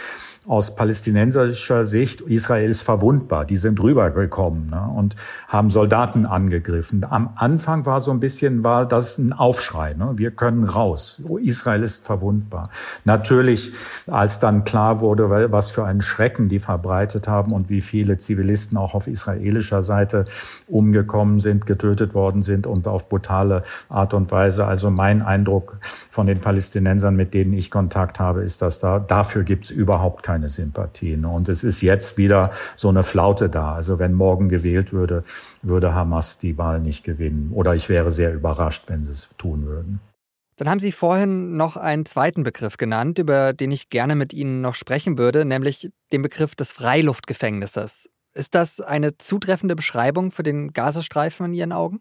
aus 0.47 0.75
palästinensischer 0.75 1.87
Sicht, 1.87 2.21
Israel 2.21 2.69
ist 2.69 2.83
verwundbar. 2.83 3.45
Die 3.45 3.57
sind 3.57 3.81
rübergekommen 3.83 4.71
ne, 4.71 4.91
und 4.95 5.17
haben 5.49 5.71
Soldaten 5.71 6.27
angegriffen. 6.27 7.05
Am 7.09 7.31
Anfang 7.37 7.87
war 7.87 8.01
so 8.01 8.11
ein 8.11 8.21
bisschen, 8.21 8.65
war 8.65 8.87
das 8.87 9.19
ein 9.19 9.33
Aufschrei. 9.33 9.95
Ne, 9.95 10.13
wir 10.17 10.31
können 10.31 10.65
raus. 10.65 11.23
Israel 11.43 11.83
ist 11.83 12.05
verwundbar. 12.05 12.69
Natürlich, 13.05 13.73
als 14.07 14.41
dann 14.41 14.65
klar 14.65 15.01
wurde, 15.01 15.31
was 15.51 15.71
für 15.71 15.85
einen 15.85 16.03
Schrecken 16.03 16.49
die 16.49 16.61
verbreitet 16.61 17.27
haben 17.29 17.53
und 17.53 17.71
wie 17.71 17.81
viele 17.81 18.19
Zivilisten 18.19 18.77
auch 18.77 18.95
auf 18.95 19.07
israelischer 19.07 19.83
Seite 19.83 20.27
umgekommen 20.67 21.41
sind, 21.41 21.65
getötet 21.65 22.15
worden 22.15 22.43
sind 22.43 22.67
und 22.67 22.87
auf 22.87 23.09
brutale 23.09 23.63
Art 23.89 24.13
und 24.13 24.31
Weise. 24.31 24.67
Also 24.67 24.91
mein 24.91 25.23
Eindruck 25.23 25.79
von 26.11 26.27
den 26.27 26.41
Palästinensern, 26.41 27.17
mit 27.17 27.33
denen 27.33 27.55
ich 27.55 27.71
Kontakt 27.71 28.21
habe, 28.21 28.43
ist, 28.43 28.61
dass 28.61 28.81
da, 28.81 28.99
dafür 28.99 29.45
gibt 29.45 29.67
es 29.67 29.71
überhaupt 29.71 30.23
keine 30.23 30.34
keine 30.35 30.49
Sympathien. 30.49 31.25
Und 31.25 31.49
es 31.49 31.63
ist 31.63 31.81
jetzt 31.81 32.19
wieder 32.19 32.51
so 32.75 32.89
eine 32.89 33.05
Flaute 33.05 33.49
da. 33.49 33.75
Also 33.75 34.01
wenn 34.01 34.13
morgen 34.15 34.49
gewählt 34.49 34.93
würde, 34.93 35.23
würde 35.63 35.95
Hamas 35.95 36.39
die 36.39 36.59
Wahl 36.59 36.81
nicht 36.81 37.05
gewinnen. 37.05 37.53
Oder 37.55 37.77
ich 37.77 37.89
wäre 37.89 38.11
sehr 38.11 38.35
überrascht, 38.35 38.85
wenn 38.89 39.05
sie 39.05 39.13
es 39.13 39.37
tun 39.39 39.67
würden. 39.67 40.01
Dann 40.57 40.69
haben 40.69 40.79
Sie 40.79 40.93
vorhin 40.93 41.57
noch 41.57 41.77
einen 41.77 42.07
zweiten 42.07 42.45
Begriff 42.45 42.77
genannt, 42.77 43.19
über 43.19 43.53
den 43.53 43.73
ich 43.73 43.89
gerne 43.89 44.15
mit 44.15 44.33
Ihnen 44.33 44.61
noch 44.61 44.77
sprechen 44.77 45.19
würde, 45.19 45.45
nämlich 45.45 45.91
den 46.13 46.23
Begriff 46.23 46.55
des 46.55 46.71
Freiluftgefängnisses. 46.71 48.09
Ist 48.35 48.55
das 48.55 48.81
eine 48.81 49.19
zutreffende 49.19 49.75
Beschreibung 49.75 50.31
für 50.31 50.45
den 50.45 50.73
Gazastreifen 50.73 51.47
in 51.47 51.55
Ihren 51.55 51.73
Augen? 51.73 52.01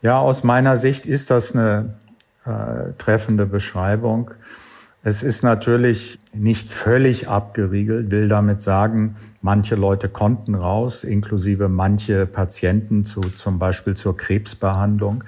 Ja, 0.00 0.18
aus 0.18 0.44
meiner 0.44 0.78
Sicht 0.78 1.04
ist 1.04 1.30
das 1.30 1.54
eine 1.54 1.94
äh, 2.46 2.92
treffende 2.96 3.44
Beschreibung. 3.44 4.30
Es 5.08 5.22
ist 5.22 5.44
natürlich 5.44 6.18
nicht 6.34 6.68
völlig 6.68 7.28
abgeriegelt, 7.28 8.10
will 8.10 8.26
damit 8.26 8.60
sagen, 8.60 9.14
manche 9.46 9.76
Leute 9.76 10.08
konnten 10.08 10.56
raus, 10.56 11.04
inklusive 11.04 11.68
manche 11.68 12.26
Patienten 12.26 13.04
zu, 13.04 13.20
zum 13.20 13.60
Beispiel 13.60 13.94
zur 13.94 14.16
Krebsbehandlung. 14.16 15.22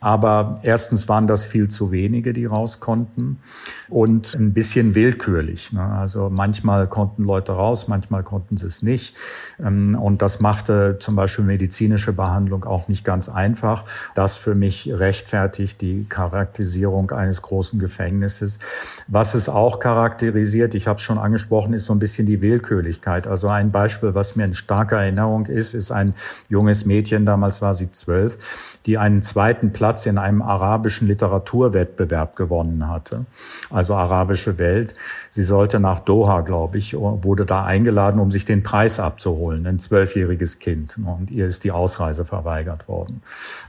Aber 0.00 0.54
erstens 0.62 1.08
waren 1.08 1.26
das 1.26 1.44
viel 1.44 1.68
zu 1.68 1.90
wenige, 1.90 2.32
die 2.32 2.46
raus 2.46 2.80
konnten 2.80 3.40
und 3.88 4.34
ein 4.34 4.54
bisschen 4.54 4.94
willkürlich. 4.94 5.72
Ne? 5.72 5.82
Also 5.82 6.30
manchmal 6.30 6.86
konnten 6.86 7.24
Leute 7.24 7.52
raus, 7.52 7.88
manchmal 7.88 8.22
konnten 8.22 8.56
sie 8.56 8.66
es 8.66 8.82
nicht. 8.82 9.16
Ähm, 9.62 9.98
und 10.00 10.22
das 10.22 10.40
machte 10.40 10.96
zum 11.00 11.16
Beispiel 11.16 11.44
medizinische 11.44 12.12
Behandlung 12.12 12.64
auch 12.64 12.88
nicht 12.88 13.04
ganz 13.04 13.28
einfach. 13.28 13.84
Das 14.14 14.36
für 14.38 14.54
mich 14.54 14.90
rechtfertigt 14.90 15.80
die 15.82 16.06
Charakterisierung 16.08 17.10
eines 17.10 17.42
großen 17.42 17.78
Gefängnisses. 17.78 18.60
Was 19.08 19.34
es 19.34 19.48
auch 19.48 19.78
charakterisiert, 19.78 20.74
ich 20.74 20.86
habe 20.86 20.96
es 20.96 21.02
schon 21.02 21.18
angesprochen, 21.18 21.74
ist 21.74 21.84
so 21.84 21.92
ein 21.92 21.98
bisschen 21.98 22.26
die 22.26 22.40
Willkürlichkeit. 22.40 23.26
Also 23.26 23.48
ein 23.58 23.72
Beispiel, 23.72 24.14
was 24.14 24.36
mir 24.36 24.44
in 24.44 24.54
starker 24.54 24.98
Erinnerung 24.98 25.46
ist, 25.46 25.74
ist 25.74 25.90
ein 25.90 26.14
junges 26.48 26.86
Mädchen, 26.86 27.26
damals 27.26 27.60
war 27.60 27.74
sie 27.74 27.90
zwölf, 27.90 28.78
die 28.86 28.98
einen 28.98 29.20
zweiten 29.22 29.72
Platz 29.72 30.06
in 30.06 30.16
einem 30.16 30.42
arabischen 30.42 31.08
Literaturwettbewerb 31.08 32.36
gewonnen 32.36 32.88
hatte, 32.88 33.26
also 33.70 33.94
arabische 33.94 34.58
Welt. 34.58 34.94
Sie 35.30 35.42
sollte 35.42 35.80
nach 35.80 36.00
Doha, 36.00 36.40
glaube 36.42 36.78
ich, 36.78 36.94
wurde 36.96 37.44
da 37.44 37.64
eingeladen, 37.64 38.20
um 38.20 38.30
sich 38.30 38.44
den 38.44 38.62
Preis 38.62 39.00
abzuholen, 39.00 39.66
ein 39.66 39.78
zwölfjähriges 39.78 40.58
Kind. 40.58 40.98
Und 41.04 41.30
ihr 41.30 41.46
ist 41.46 41.64
die 41.64 41.72
Ausreise 41.72 42.24
verweigert 42.24 42.88
worden 42.88 43.22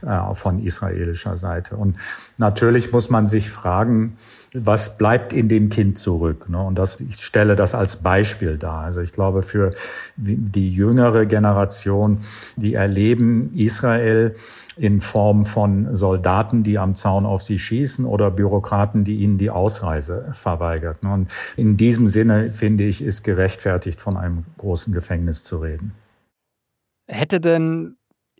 äh, 0.06 0.34
von 0.34 0.64
israelischer 0.64 1.36
Seite. 1.36 1.76
Und 1.76 1.96
natürlich 2.38 2.92
muss 2.92 3.10
man 3.10 3.26
sich 3.26 3.50
fragen, 3.50 4.16
was 4.52 4.98
bleibt 4.98 5.32
in 5.32 5.48
dem 5.48 5.68
Kind 5.68 5.98
zurück? 5.98 6.48
Ne? 6.48 6.60
Und 6.60 6.74
das, 6.74 7.00
ich 7.00 7.22
stelle 7.22 7.56
das 7.56 7.74
als 7.74 7.96
Beispiel 7.96 8.58
dar. 8.58 8.84
Also 8.84 9.00
ich 9.00 9.12
glaube, 9.12 9.42
für 9.42 9.70
die 10.16 10.72
jüngere 10.72 11.26
Generation, 11.26 12.18
die 12.56 12.74
erleben 12.74 13.52
Israel 13.54 14.34
in 14.76 15.00
Form 15.00 15.44
von 15.44 15.94
Soldaten, 15.94 16.62
die 16.62 16.78
am 16.78 16.96
Zaun 16.96 17.26
auf 17.26 17.42
sie 17.42 17.58
schießen 17.58 18.04
oder 18.04 18.30
Bürokraten, 18.30 19.04
die 19.04 19.18
ihnen 19.18 19.38
die 19.38 19.50
Ausreise 19.50 20.32
verweigert. 20.32 21.04
Ne? 21.04 21.12
Und 21.12 21.30
in 21.56 21.76
diesem 21.76 22.08
Sinne, 22.08 22.50
finde 22.50 22.84
ich, 22.84 23.02
ist 23.02 23.22
gerechtfertigt, 23.22 24.00
von 24.00 24.16
einem 24.16 24.44
großen 24.58 24.92
Gefängnis 24.92 25.44
zu 25.44 25.58
reden. 25.58 25.92
Hätte 27.06 27.40
denn 27.40 27.96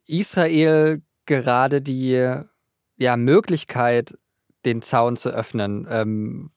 Israel 0.07 1.03
gerade 1.27 1.81
die 1.83 2.37
ja, 2.97 3.17
Möglichkeit, 3.17 4.15
den 4.65 4.83
Zaun 4.83 5.17
zu 5.17 5.31
öffnen, 5.31 5.87
ähm, 5.91 6.51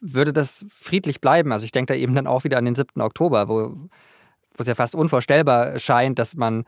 würde 0.00 0.32
das 0.32 0.64
friedlich 0.68 1.20
bleiben? 1.20 1.52
Also 1.52 1.64
ich 1.64 1.72
denke 1.72 1.94
da 1.94 1.98
eben 1.98 2.14
dann 2.14 2.26
auch 2.26 2.44
wieder 2.44 2.58
an 2.58 2.64
den 2.64 2.74
7. 2.74 3.00
Oktober, 3.00 3.48
wo, 3.48 3.68
wo 3.68 4.58
es 4.58 4.66
ja 4.66 4.74
fast 4.74 4.94
unvorstellbar 4.94 5.78
scheint, 5.78 6.18
dass 6.18 6.34
man 6.34 6.64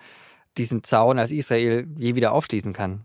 diesen 0.57 0.85
Zaun 0.85 1.19
als 1.19 1.33
Israel 1.33 1.87
je 1.97 2.15
wieder 2.15 2.33
aufschließen 2.33 2.73
kann. 2.73 3.05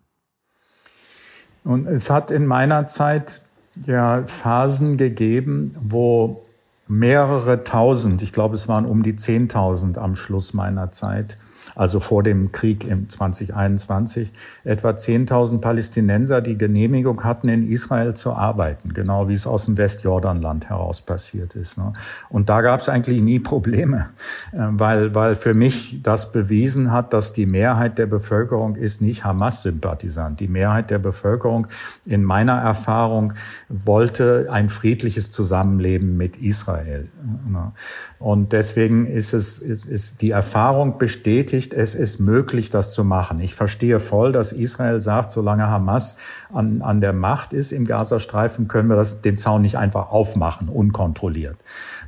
Und 1.63 1.87
es 1.87 2.09
hat 2.09 2.31
in 2.31 2.45
meiner 2.45 2.87
Zeit 2.87 3.41
ja 3.85 4.23
Phasen 4.25 4.97
gegeben, 4.97 5.75
wo 5.81 6.45
mehrere 6.87 7.63
tausend, 7.63 8.21
ich 8.21 8.33
glaube 8.33 8.55
es 8.55 8.67
waren 8.67 8.85
um 8.85 9.03
die 9.03 9.15
zehntausend 9.15 9.97
am 9.97 10.15
Schluss 10.15 10.53
meiner 10.53 10.91
Zeit, 10.91 11.37
also 11.75 11.99
vor 11.99 12.23
dem 12.23 12.51
Krieg 12.51 12.85
im 12.85 13.09
2021, 13.09 14.31
etwa 14.63 14.89
10.000 14.89 15.61
Palästinenser 15.61 16.41
die 16.41 16.57
Genehmigung 16.57 17.23
hatten, 17.23 17.49
in 17.49 17.69
Israel 17.69 18.13
zu 18.13 18.33
arbeiten, 18.33 18.93
genau 18.93 19.27
wie 19.27 19.33
es 19.33 19.47
aus 19.47 19.65
dem 19.65 19.77
Westjordanland 19.77 20.69
heraus 20.69 21.01
passiert 21.01 21.55
ist. 21.55 21.77
Ne? 21.77 21.93
Und 22.29 22.49
da 22.49 22.61
gab 22.61 22.81
es 22.81 22.89
eigentlich 22.89 23.21
nie 23.21 23.39
Probleme, 23.39 24.09
äh, 24.51 24.57
weil, 24.57 25.15
weil 25.15 25.35
für 25.35 25.53
mich 25.53 26.01
das 26.03 26.31
bewiesen 26.31 26.91
hat, 26.91 27.13
dass 27.13 27.33
die 27.33 27.45
Mehrheit 27.45 27.97
der 27.97 28.07
Bevölkerung 28.07 28.75
ist 28.75 29.01
nicht 29.01 29.23
Hamas-Sympathisant. 29.23 30.39
Die 30.39 30.47
Mehrheit 30.47 30.89
der 30.89 30.99
Bevölkerung 30.99 31.67
in 32.05 32.23
meiner 32.23 32.59
Erfahrung 32.59 33.33
wollte 33.67 34.47
ein 34.51 34.69
friedliches 34.69 35.31
Zusammenleben 35.31 36.17
mit 36.17 36.37
Israel. 36.37 37.09
Ne? 37.47 37.71
Und 38.19 38.53
deswegen 38.53 39.05
ist 39.05 39.33
es, 39.33 39.59
ist, 39.59 39.85
ist 39.85 40.21
die 40.21 40.31
Erfahrung 40.31 40.97
bestätigt, 40.97 41.58
bestätigt, 41.59 41.73
es 41.73 41.95
ist 41.95 42.19
möglich, 42.19 42.69
das 42.69 42.93
zu 42.93 43.03
machen. 43.03 43.39
Ich 43.39 43.53
verstehe 43.53 43.99
voll, 43.99 44.31
dass 44.31 44.51
Israel 44.51 45.01
sagt, 45.01 45.31
solange 45.31 45.67
Hamas 45.67 46.17
an, 46.53 46.81
an 46.81 47.01
der 47.01 47.13
Macht 47.13 47.53
ist 47.53 47.71
im 47.71 47.85
Gazastreifen, 47.85 48.67
können 48.67 48.89
wir 48.89 48.95
das, 48.95 49.21
den 49.21 49.37
Zaun 49.37 49.61
nicht 49.61 49.77
einfach 49.77 50.09
aufmachen, 50.11 50.69
unkontrolliert. 50.69 51.57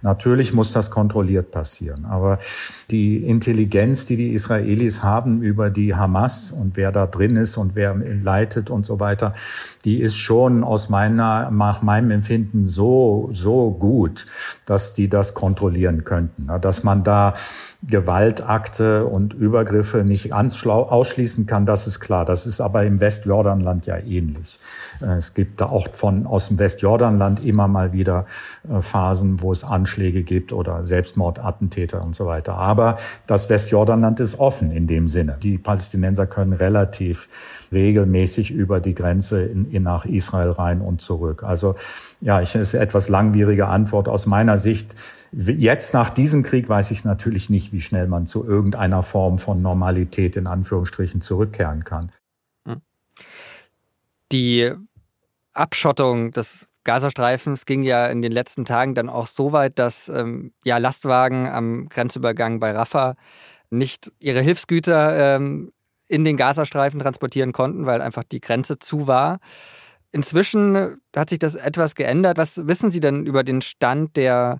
Natürlich 0.02 0.54
muss 0.54 0.72
das 0.72 0.90
kontrolliert 0.90 1.52
passieren. 1.52 2.06
Aber 2.06 2.40
die 2.90 3.18
Intelligenz, 3.18 4.06
die 4.06 4.16
die 4.16 4.34
Israelis 4.34 5.04
haben 5.04 5.42
über 5.42 5.70
die 5.70 5.96
Hamas 5.96 6.52
und 6.52 6.76
wer 6.78 6.92
da 6.92 7.06
drin 7.06 7.36
ist 7.36 7.58
und 7.58 7.76
wer 7.76 7.96
leitet 7.96 8.70
und 8.70 8.86
so 8.86 9.00
weiter, 9.00 9.34
die 9.86 10.02
ist 10.02 10.18
schon 10.18 10.64
aus 10.64 10.90
meiner, 10.90 11.52
nach 11.52 11.82
meinem 11.82 12.12
Empfinden 12.12 12.66
so, 12.66 13.30
so 13.32 13.72
gut, 13.72 14.26
dass 14.66 14.94
die 14.94 15.08
das 15.08 15.34
kontrollieren 15.34 16.04
könnten. 16.04 16.50
Dass 16.62 16.84
man 16.84 17.04
da 17.04 17.34
Gewaltakte 17.84 19.06
und 19.06 19.34
Übergriffe 19.42 20.04
nicht 20.04 20.34
ausschließen 20.34 21.48
kann, 21.48 21.66
das 21.66 21.88
ist 21.88 22.00
klar. 22.00 22.26
Das 22.26 22.46
ist 22.46 22.62
aber 22.62 22.86
im 22.86 23.02
Westjordanland 23.02 23.88
ja 23.88 23.98
ähnlich. 23.98 24.60
Äh, 25.02 25.18
es 25.18 25.34
gibt 25.34 25.62
da 25.62 25.66
auch 25.66 25.88
von, 25.92 26.28
aus 26.28 26.50
dem 26.50 26.60
Westjordanland 26.60 27.44
immer 27.44 27.68
mal 27.68 27.92
wieder 27.92 28.28
äh, 28.70 28.82
Phasen, 28.82 29.42
wo 29.42 29.52
es 29.52 29.64
Anschläge 29.64 30.22
gibt 30.22 30.54
oder 30.54 30.86
Selbstmordattentäter 30.86 32.04
und 32.04 32.16
so 32.16 32.28
weiter. 32.28 32.54
Aber 32.54 32.98
das 33.26 33.50
Westjordanland 33.50 34.20
ist 34.20 34.40
offen 34.40 34.72
in 34.72 34.86
dem 34.86 35.08
Sinne. 35.08 35.38
Die 35.42 35.58
Palästinenser 35.58 36.28
können 36.28 36.54
relativ 36.54 37.28
regelmäßig 37.72 38.52
über 38.52 38.80
die 38.80 38.94
Grenze 38.94 39.42
in, 39.42 39.72
in 39.72 39.84
nach 39.84 40.06
Israel 40.06 40.52
rein 40.52 40.82
und 40.82 41.02
zurück. 41.02 41.44
Also 41.44 41.74
ja, 42.20 42.42
ich 42.42 42.54
ist 42.54 42.76
eine 42.76 42.84
etwas 42.84 43.10
langwierige 43.10 43.68
Antwort 43.68 44.08
aus 44.08 44.28
meiner 44.28 44.60
Sicht. 44.60 44.96
Jetzt 45.32 45.94
nach 45.94 46.10
diesem 46.10 46.44
Krieg 46.44 46.68
weiß 46.68 46.92
ich 46.92 47.06
natürlich 47.06 47.50
nicht, 47.50 47.72
wie 47.72 47.80
schnell 47.80 48.08
man 48.08 48.28
zu 48.28 48.46
irgendeiner 48.46 49.02
Form 49.02 49.38
von 49.38 49.62
Normalität 49.62 50.36
in 50.36 50.46
Anführungsstrichen 50.46 51.22
zurückkehren 51.22 51.86
kann. 51.86 52.12
Hm. 52.66 52.82
Die 54.32 54.72
Abschottung 55.54 56.32
des 56.32 56.68
Gazastreifens 56.84 57.66
ging 57.66 57.84
ja 57.84 58.08
in 58.08 58.22
den 58.22 58.32
letzten 58.32 58.66
Tagen 58.66 58.94
dann 58.94 59.08
auch 59.08 59.28
so 59.28 59.52
weit, 59.54 59.80
dass 59.80 60.10
ähm, 60.10 60.54
ja, 60.66 60.78
Lastwagen 60.80 61.48
am 61.48 61.88
Grenzübergang 61.88 62.60
bei 62.60 62.72
Rafah 62.72 63.16
nicht 63.70 64.12
ihre 64.20 64.42
Hilfsgüter 64.42 65.36
ähm, 65.36 65.72
in 66.10 66.26
den 66.26 66.36
Gazastreifen 66.36 67.00
transportieren 67.00 67.54
konnten, 67.54 67.86
weil 67.86 68.02
einfach 68.02 68.24
die 68.24 68.42
Grenze 68.42 68.80
zu 68.80 69.08
war. 69.08 69.40
Inzwischen 70.12 70.98
hat 71.16 71.30
sich 71.30 71.40
das 71.40 71.56
etwas 71.56 71.96
geändert. 71.96 72.38
Was 72.38 72.68
wissen 72.68 72.92
Sie 72.92 73.00
denn 73.00 73.26
über 73.26 73.44
den 73.44 73.62
Stand 73.62 74.18
der 74.18 74.60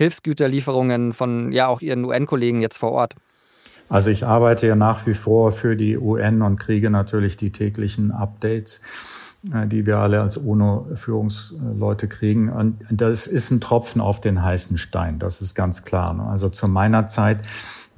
Hilfsgüterlieferungen 0.00 1.12
von 1.12 1.52
ja 1.52 1.66
auch 1.66 1.82
Ihren 1.82 2.06
UN-Kollegen 2.06 2.62
jetzt 2.62 2.78
vor 2.78 2.92
Ort? 2.92 3.16
Also 3.90 4.08
ich 4.08 4.26
arbeite 4.26 4.66
ja 4.66 4.74
nach 4.74 5.06
wie 5.06 5.12
vor 5.12 5.52
für 5.52 5.76
die 5.76 5.98
UN 5.98 6.40
und 6.40 6.58
kriege 6.58 6.88
natürlich 6.88 7.36
die 7.36 7.52
täglichen 7.52 8.10
Updates, 8.10 8.80
äh, 9.52 9.66
die 9.66 9.84
wir 9.84 9.98
alle 9.98 10.22
als 10.22 10.38
UNO-Führungsleute 10.38 12.08
kriegen. 12.08 12.50
Und 12.50 12.78
das 12.90 13.26
ist 13.26 13.50
ein 13.50 13.60
Tropfen 13.60 14.00
auf 14.00 14.22
den 14.22 14.42
heißen 14.42 14.78
Stein, 14.78 15.18
das 15.18 15.42
ist 15.42 15.54
ganz 15.54 15.84
klar. 15.84 16.18
Also 16.30 16.48
zu 16.48 16.66
meiner 16.66 17.06
Zeit 17.06 17.40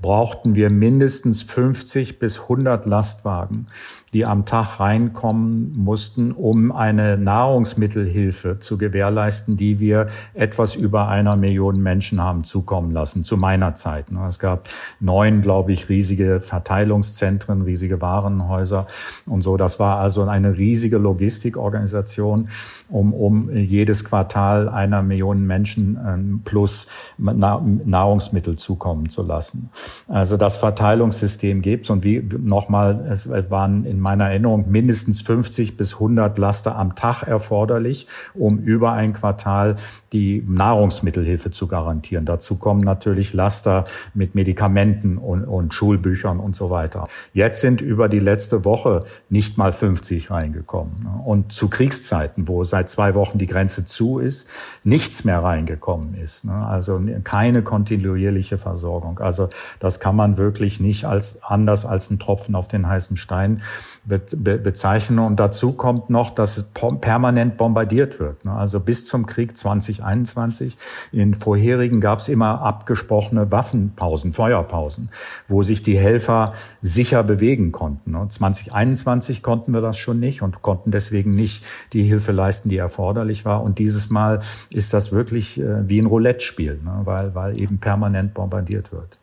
brauchten 0.02 0.56
wir 0.56 0.70
mindestens 0.70 1.42
50 1.42 2.18
bis 2.18 2.40
100 2.40 2.84
Lastwagen, 2.86 3.66
die 4.12 4.26
am 4.26 4.44
Tag 4.44 4.80
reinkommen 4.80 5.72
mussten, 5.78 6.32
um 6.32 6.72
eine 6.72 7.16
Nahrungsmittelhilfe 7.16 8.58
zu 8.58 8.76
gewährleisten, 8.76 9.56
die 9.56 9.80
wir 9.80 10.08
etwas 10.34 10.74
über 10.74 11.08
einer 11.08 11.36
Million 11.36 11.80
Menschen 11.80 12.20
haben 12.20 12.44
zukommen 12.44 12.90
lassen, 12.90 13.24
zu 13.24 13.36
meiner 13.36 13.74
Zeit. 13.74 14.06
Es 14.28 14.38
gab 14.38 14.68
neun, 15.00 15.40
glaube 15.40 15.72
ich, 15.72 15.88
riesige 15.88 16.40
Verteilungszentren, 16.40 17.62
riesige 17.62 18.02
Warenhäuser 18.02 18.86
und 19.26 19.42
so. 19.42 19.56
Das 19.56 19.78
war 19.78 20.00
also 20.00 20.24
eine 20.24 20.58
riesige 20.58 20.98
Logistikorganisation, 20.98 22.48
um, 22.90 23.14
um 23.14 23.50
jedes 23.54 24.04
Quartal 24.04 24.68
einer 24.68 25.02
Million 25.02 25.46
Menschen 25.46 25.98
ähm, 26.04 26.40
plus 26.44 26.88
Nahrungsmittel 27.18 28.56
zukommen 28.56 29.08
zu 29.08 29.22
lassen. 29.22 29.70
Also 30.08 30.36
das 30.36 30.56
Verteilungssystem 30.56 31.62
gibt 31.62 31.84
es 31.84 31.90
und 31.90 32.04
wie 32.04 32.26
nochmal, 32.38 33.06
es 33.10 33.28
waren 33.50 33.84
in 33.84 34.00
meiner 34.00 34.30
Erinnerung 34.30 34.70
mindestens 34.70 35.22
50 35.22 35.76
bis 35.76 35.94
100 35.94 36.36
Laster 36.38 36.76
am 36.76 36.94
Tag 36.94 37.22
erforderlich, 37.22 38.06
um 38.34 38.58
über 38.58 38.92
ein 38.92 39.12
Quartal 39.12 39.76
die 40.12 40.44
Nahrungsmittelhilfe 40.46 41.50
zu 41.50 41.66
garantieren. 41.66 42.26
Dazu 42.26 42.56
kommen 42.56 42.80
natürlich 42.80 43.32
Laster 43.32 43.84
mit 44.14 44.34
Medikamenten 44.34 45.16
und, 45.18 45.44
und 45.44 45.72
Schulbüchern 45.72 46.38
und 46.38 46.54
so 46.54 46.70
weiter. 46.70 47.08
Jetzt 47.32 47.60
sind 47.60 47.80
über 47.80 48.08
die 48.08 48.18
letzte 48.18 48.64
Woche 48.64 49.04
nicht 49.30 49.56
mal 49.58 49.72
50 49.72 50.30
reingekommen. 50.30 51.06
Und 51.24 51.52
zu 51.52 51.68
Kriegszeiten, 51.68 52.48
wo 52.48 52.64
seit 52.64 52.90
zwei 52.90 53.14
Wochen 53.14 53.38
die 53.38 53.46
Grenze 53.46 53.84
zu 53.84 54.18
ist, 54.18 54.48
nichts 54.84 55.24
mehr 55.24 55.42
reingekommen 55.42 56.14
ist. 56.14 56.46
Also 56.48 57.00
keine 57.24 57.62
kontinuierliche 57.62 58.58
Versorgung. 58.58 59.18
Also 59.18 59.48
das 59.82 59.98
kann 59.98 60.14
man 60.14 60.36
wirklich 60.36 60.78
nicht 60.78 61.06
als 61.06 61.42
anders 61.42 61.84
als 61.84 62.08
ein 62.08 62.20
Tropfen 62.20 62.54
auf 62.54 62.68
den 62.68 62.86
heißen 62.86 63.16
Stein 63.16 63.62
be 64.04 64.22
be 64.36 64.56
bezeichnen. 64.56 65.18
Und 65.18 65.40
dazu 65.40 65.72
kommt 65.72 66.08
noch, 66.08 66.30
dass 66.30 66.56
es 66.56 66.72
permanent 67.00 67.56
bombardiert 67.56 68.20
wird. 68.20 68.44
Ne? 68.44 68.52
Also 68.52 68.78
bis 68.78 69.06
zum 69.06 69.26
Krieg 69.26 69.56
2021. 69.56 70.76
In 71.10 71.34
vorherigen 71.34 72.00
gab 72.00 72.20
es 72.20 72.28
immer 72.28 72.62
abgesprochene 72.62 73.50
Waffenpausen, 73.50 74.32
Feuerpausen, 74.32 75.10
wo 75.48 75.64
sich 75.64 75.82
die 75.82 75.98
Helfer 75.98 76.52
sicher 76.80 77.24
bewegen 77.24 77.72
konnten. 77.72 78.12
2021 78.30 79.38
ne? 79.38 79.42
konnten 79.42 79.72
wir 79.72 79.80
das 79.80 79.98
schon 79.98 80.20
nicht 80.20 80.42
und 80.42 80.62
konnten 80.62 80.92
deswegen 80.92 81.32
nicht 81.32 81.64
die 81.92 82.04
Hilfe 82.04 82.30
leisten, 82.30 82.68
die 82.68 82.76
erforderlich 82.76 83.44
war. 83.44 83.64
Und 83.64 83.80
dieses 83.80 84.10
Mal 84.10 84.38
ist 84.70 84.94
das 84.94 85.10
wirklich 85.10 85.60
äh, 85.60 85.88
wie 85.88 86.00
ein 86.00 86.06
Roulette-Spiel, 86.06 86.78
ne? 86.84 87.00
weil, 87.02 87.34
weil 87.34 87.58
eben 87.58 87.78
permanent 87.78 88.32
bombardiert 88.32 88.92
wird. 88.92 89.18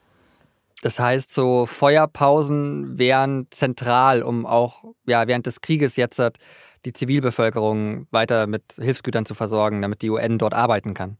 Das 0.81 0.99
heißt, 0.99 1.31
so 1.31 1.65
Feuerpausen 1.65 2.97
wären 2.97 3.47
zentral, 3.51 4.23
um 4.23 4.45
auch 4.45 4.85
ja, 5.05 5.27
während 5.27 5.45
des 5.45 5.61
Krieges 5.61 5.97
jetzt 5.97 6.21
die 6.85 6.93
Zivilbevölkerung 6.93 8.07
weiter 8.11 8.47
mit 8.47 8.63
Hilfsgütern 8.77 9.25
zu 9.25 9.35
versorgen, 9.35 9.81
damit 9.81 10.01
die 10.01 10.09
UN 10.09 10.37
dort 10.37 10.53
arbeiten 10.53 10.93
kann. 10.93 11.17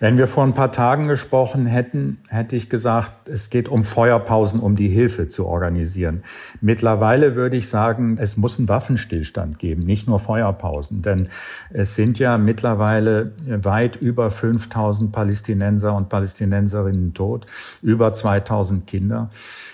Wenn 0.00 0.16
wir 0.16 0.28
vor 0.28 0.44
ein 0.44 0.54
paar 0.54 0.70
Tagen 0.70 1.08
gesprochen 1.08 1.66
hätten, 1.66 2.18
hätte 2.28 2.54
ich 2.54 2.70
gesagt, 2.70 3.28
es 3.28 3.50
geht 3.50 3.68
um 3.68 3.82
Feuerpausen, 3.82 4.60
um 4.60 4.76
die 4.76 4.86
Hilfe 4.86 5.26
zu 5.26 5.44
organisieren. 5.46 6.22
Mittlerweile 6.60 7.34
würde 7.34 7.56
ich 7.56 7.68
sagen, 7.68 8.16
es 8.20 8.36
muss 8.36 8.58
einen 8.58 8.68
Waffenstillstand 8.68 9.58
geben, 9.58 9.82
nicht 9.82 10.06
nur 10.06 10.20
Feuerpausen. 10.20 11.02
Denn 11.02 11.28
es 11.70 11.96
sind 11.96 12.20
ja 12.20 12.38
mittlerweile 12.38 13.32
weit 13.48 13.96
über 13.96 14.30
5000 14.30 15.10
Palästinenser 15.10 15.92
und 15.96 16.08
Palästinenserinnen 16.08 17.12
tot, 17.14 17.46
über 17.82 18.14
2000 18.14 18.86
Kinder. 18.86 19.30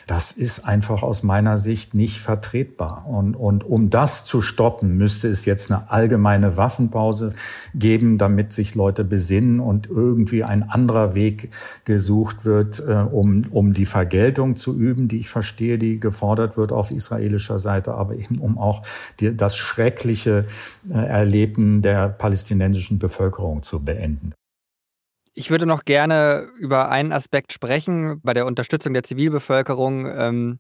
Das 0.07 0.33
ist 0.33 0.67
einfach 0.67 1.03
aus 1.03 1.23
meiner 1.23 1.59
Sicht 1.59 1.93
nicht 1.93 2.19
vertretbar. 2.21 3.07
Und, 3.07 3.37
und 3.37 3.65
um 3.65 3.91
das 3.91 4.25
zu 4.25 4.41
stoppen, 4.41 4.97
müsste 4.97 5.29
es 5.29 5.45
jetzt 5.45 5.71
eine 5.71 5.91
allgemeine 5.91 6.57
Waffenpause 6.57 7.35
geben, 7.75 8.17
damit 8.17 8.55
sich 8.55 8.75
Leute 8.75 9.05
besinnen 9.05 9.61
und 9.61 9.87
irgendwie 10.15 10.45
ein 10.45 10.63
anderer 10.63 11.15
Weg 11.15 11.51
gesucht 11.85 12.45
wird, 12.45 12.81
äh, 12.81 12.93
um, 12.93 13.47
um 13.51 13.73
die 13.75 13.87
Vergeltung 13.87 14.57
zu 14.57 14.79
üben, 14.79 15.09
die 15.09 15.19
ich 15.19 15.29
verstehe, 15.29 15.79
die 15.79 16.01
gefordert 16.01 16.57
wird 16.57 16.73
auf 16.73 16.91
israelischer 16.91 17.59
Seite, 17.59 17.95
aber 17.95 18.15
eben 18.15 18.39
um 18.39 18.59
auch 18.59 18.83
die, 19.21 19.37
das 19.37 19.57
schreckliche 19.57 20.47
äh, 20.91 20.95
Erleben 20.95 21.83
der 21.83 22.09
palästinensischen 22.09 22.99
Bevölkerung 22.99 23.63
zu 23.63 23.85
beenden. 23.85 24.33
Ich 25.35 25.51
würde 25.51 25.67
noch 25.67 25.85
gerne 25.85 26.47
über 26.59 26.91
einen 26.91 27.13
Aspekt 27.13 27.53
sprechen 27.53 28.21
bei 28.23 28.35
der 28.35 28.47
Unterstützung 28.47 28.95
der 28.95 29.03
Zivilbevölkerung. 29.03 30.07
Ähm 30.07 30.59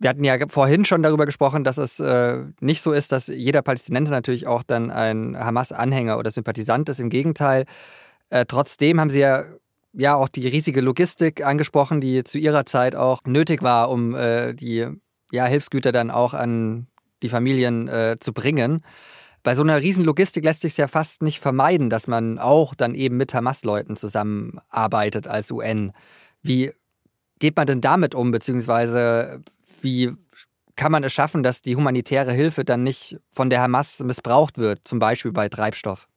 wir 0.00 0.10
hatten 0.10 0.24
ja 0.24 0.36
vorhin 0.48 0.84
schon 0.84 1.02
darüber 1.02 1.24
gesprochen, 1.24 1.64
dass 1.64 1.78
es 1.78 2.00
äh, 2.00 2.42
nicht 2.60 2.82
so 2.82 2.92
ist, 2.92 3.12
dass 3.12 3.28
jeder 3.28 3.62
Palästinenser 3.62 4.14
natürlich 4.14 4.46
auch 4.46 4.62
dann 4.62 4.90
ein 4.90 5.36
Hamas-Anhänger 5.38 6.18
oder 6.18 6.30
Sympathisant 6.30 6.88
ist. 6.88 7.00
Im 7.00 7.10
Gegenteil, 7.10 7.64
äh, 8.30 8.46
trotzdem 8.46 9.00
haben 9.00 9.10
sie 9.10 9.20
ja 9.20 9.44
ja 9.94 10.14
auch 10.14 10.28
die 10.28 10.46
riesige 10.48 10.80
Logistik 10.80 11.44
angesprochen, 11.44 12.00
die 12.00 12.24
zu 12.24 12.38
ihrer 12.38 12.66
Zeit 12.66 12.96
auch 12.96 13.20
nötig 13.24 13.62
war, 13.62 13.90
um 13.90 14.14
äh, 14.14 14.52
die 14.52 14.88
ja, 15.30 15.46
Hilfsgüter 15.46 15.92
dann 15.92 16.10
auch 16.10 16.34
an 16.34 16.86
die 17.22 17.28
Familien 17.28 17.88
äh, 17.88 18.16
zu 18.20 18.32
bringen. 18.32 18.82
Bei 19.42 19.54
so 19.54 19.62
einer 19.62 19.80
riesen 19.80 20.04
Logistik 20.04 20.44
lässt 20.44 20.62
sich 20.62 20.76
ja 20.76 20.88
fast 20.88 21.22
nicht 21.22 21.38
vermeiden, 21.38 21.90
dass 21.90 22.06
man 22.06 22.38
auch 22.38 22.74
dann 22.74 22.94
eben 22.94 23.16
mit 23.16 23.34
Hamas-Leuten 23.34 23.96
zusammenarbeitet 23.96 25.26
als 25.26 25.50
UN. 25.50 25.92
Wie 26.42 26.72
geht 27.38 27.56
man 27.56 27.66
denn 27.66 27.80
damit 27.80 28.14
um, 28.14 28.30
beziehungsweise 28.30 29.42
wie 29.80 30.12
kann 30.76 30.90
man 30.90 31.04
es 31.04 31.12
schaffen, 31.12 31.42
dass 31.42 31.62
die 31.62 31.76
humanitäre 31.76 32.32
Hilfe 32.32 32.64
dann 32.64 32.82
nicht 32.82 33.18
von 33.30 33.50
der 33.50 33.60
Hamas 33.60 34.00
missbraucht 34.00 34.58
wird, 34.58 34.80
zum 34.84 34.98
Beispiel 34.98 35.32
bei 35.32 35.48
Treibstoff? 35.48 36.08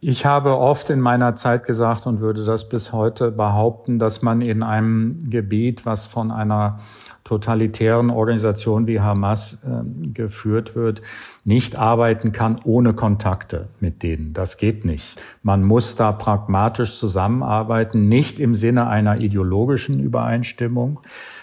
Ich 0.00 0.24
habe 0.24 0.56
oft 0.56 0.90
in 0.90 1.00
meiner 1.00 1.34
Zeit 1.34 1.66
gesagt 1.66 2.06
und 2.06 2.20
würde 2.20 2.44
das 2.44 2.68
bis 2.68 2.92
heute 2.92 3.32
behaupten, 3.32 3.98
dass 3.98 4.22
man 4.22 4.42
in 4.42 4.62
einem 4.62 5.18
Gebiet, 5.28 5.86
was 5.86 6.06
von 6.06 6.30
einer 6.30 6.78
totalitären 7.24 8.08
Organisation 8.08 8.86
wie 8.86 9.00
Hamas 9.00 9.64
äh, 9.64 10.08
geführt 10.12 10.76
wird, 10.76 11.02
nicht 11.44 11.74
arbeiten 11.74 12.30
kann 12.30 12.60
ohne 12.62 12.94
Kontakte 12.94 13.70
mit 13.80 14.04
denen. 14.04 14.34
Das 14.34 14.56
geht 14.56 14.84
nicht. 14.84 15.20
Man 15.42 15.64
muss 15.64 15.96
da 15.96 16.12
pragmatisch 16.12 16.96
zusammenarbeiten, 16.96 18.08
nicht 18.08 18.38
im 18.38 18.54
Sinne 18.54 18.86
einer 18.86 19.20
ideologischen 19.20 19.98
Übereinstimmung, 19.98 21.00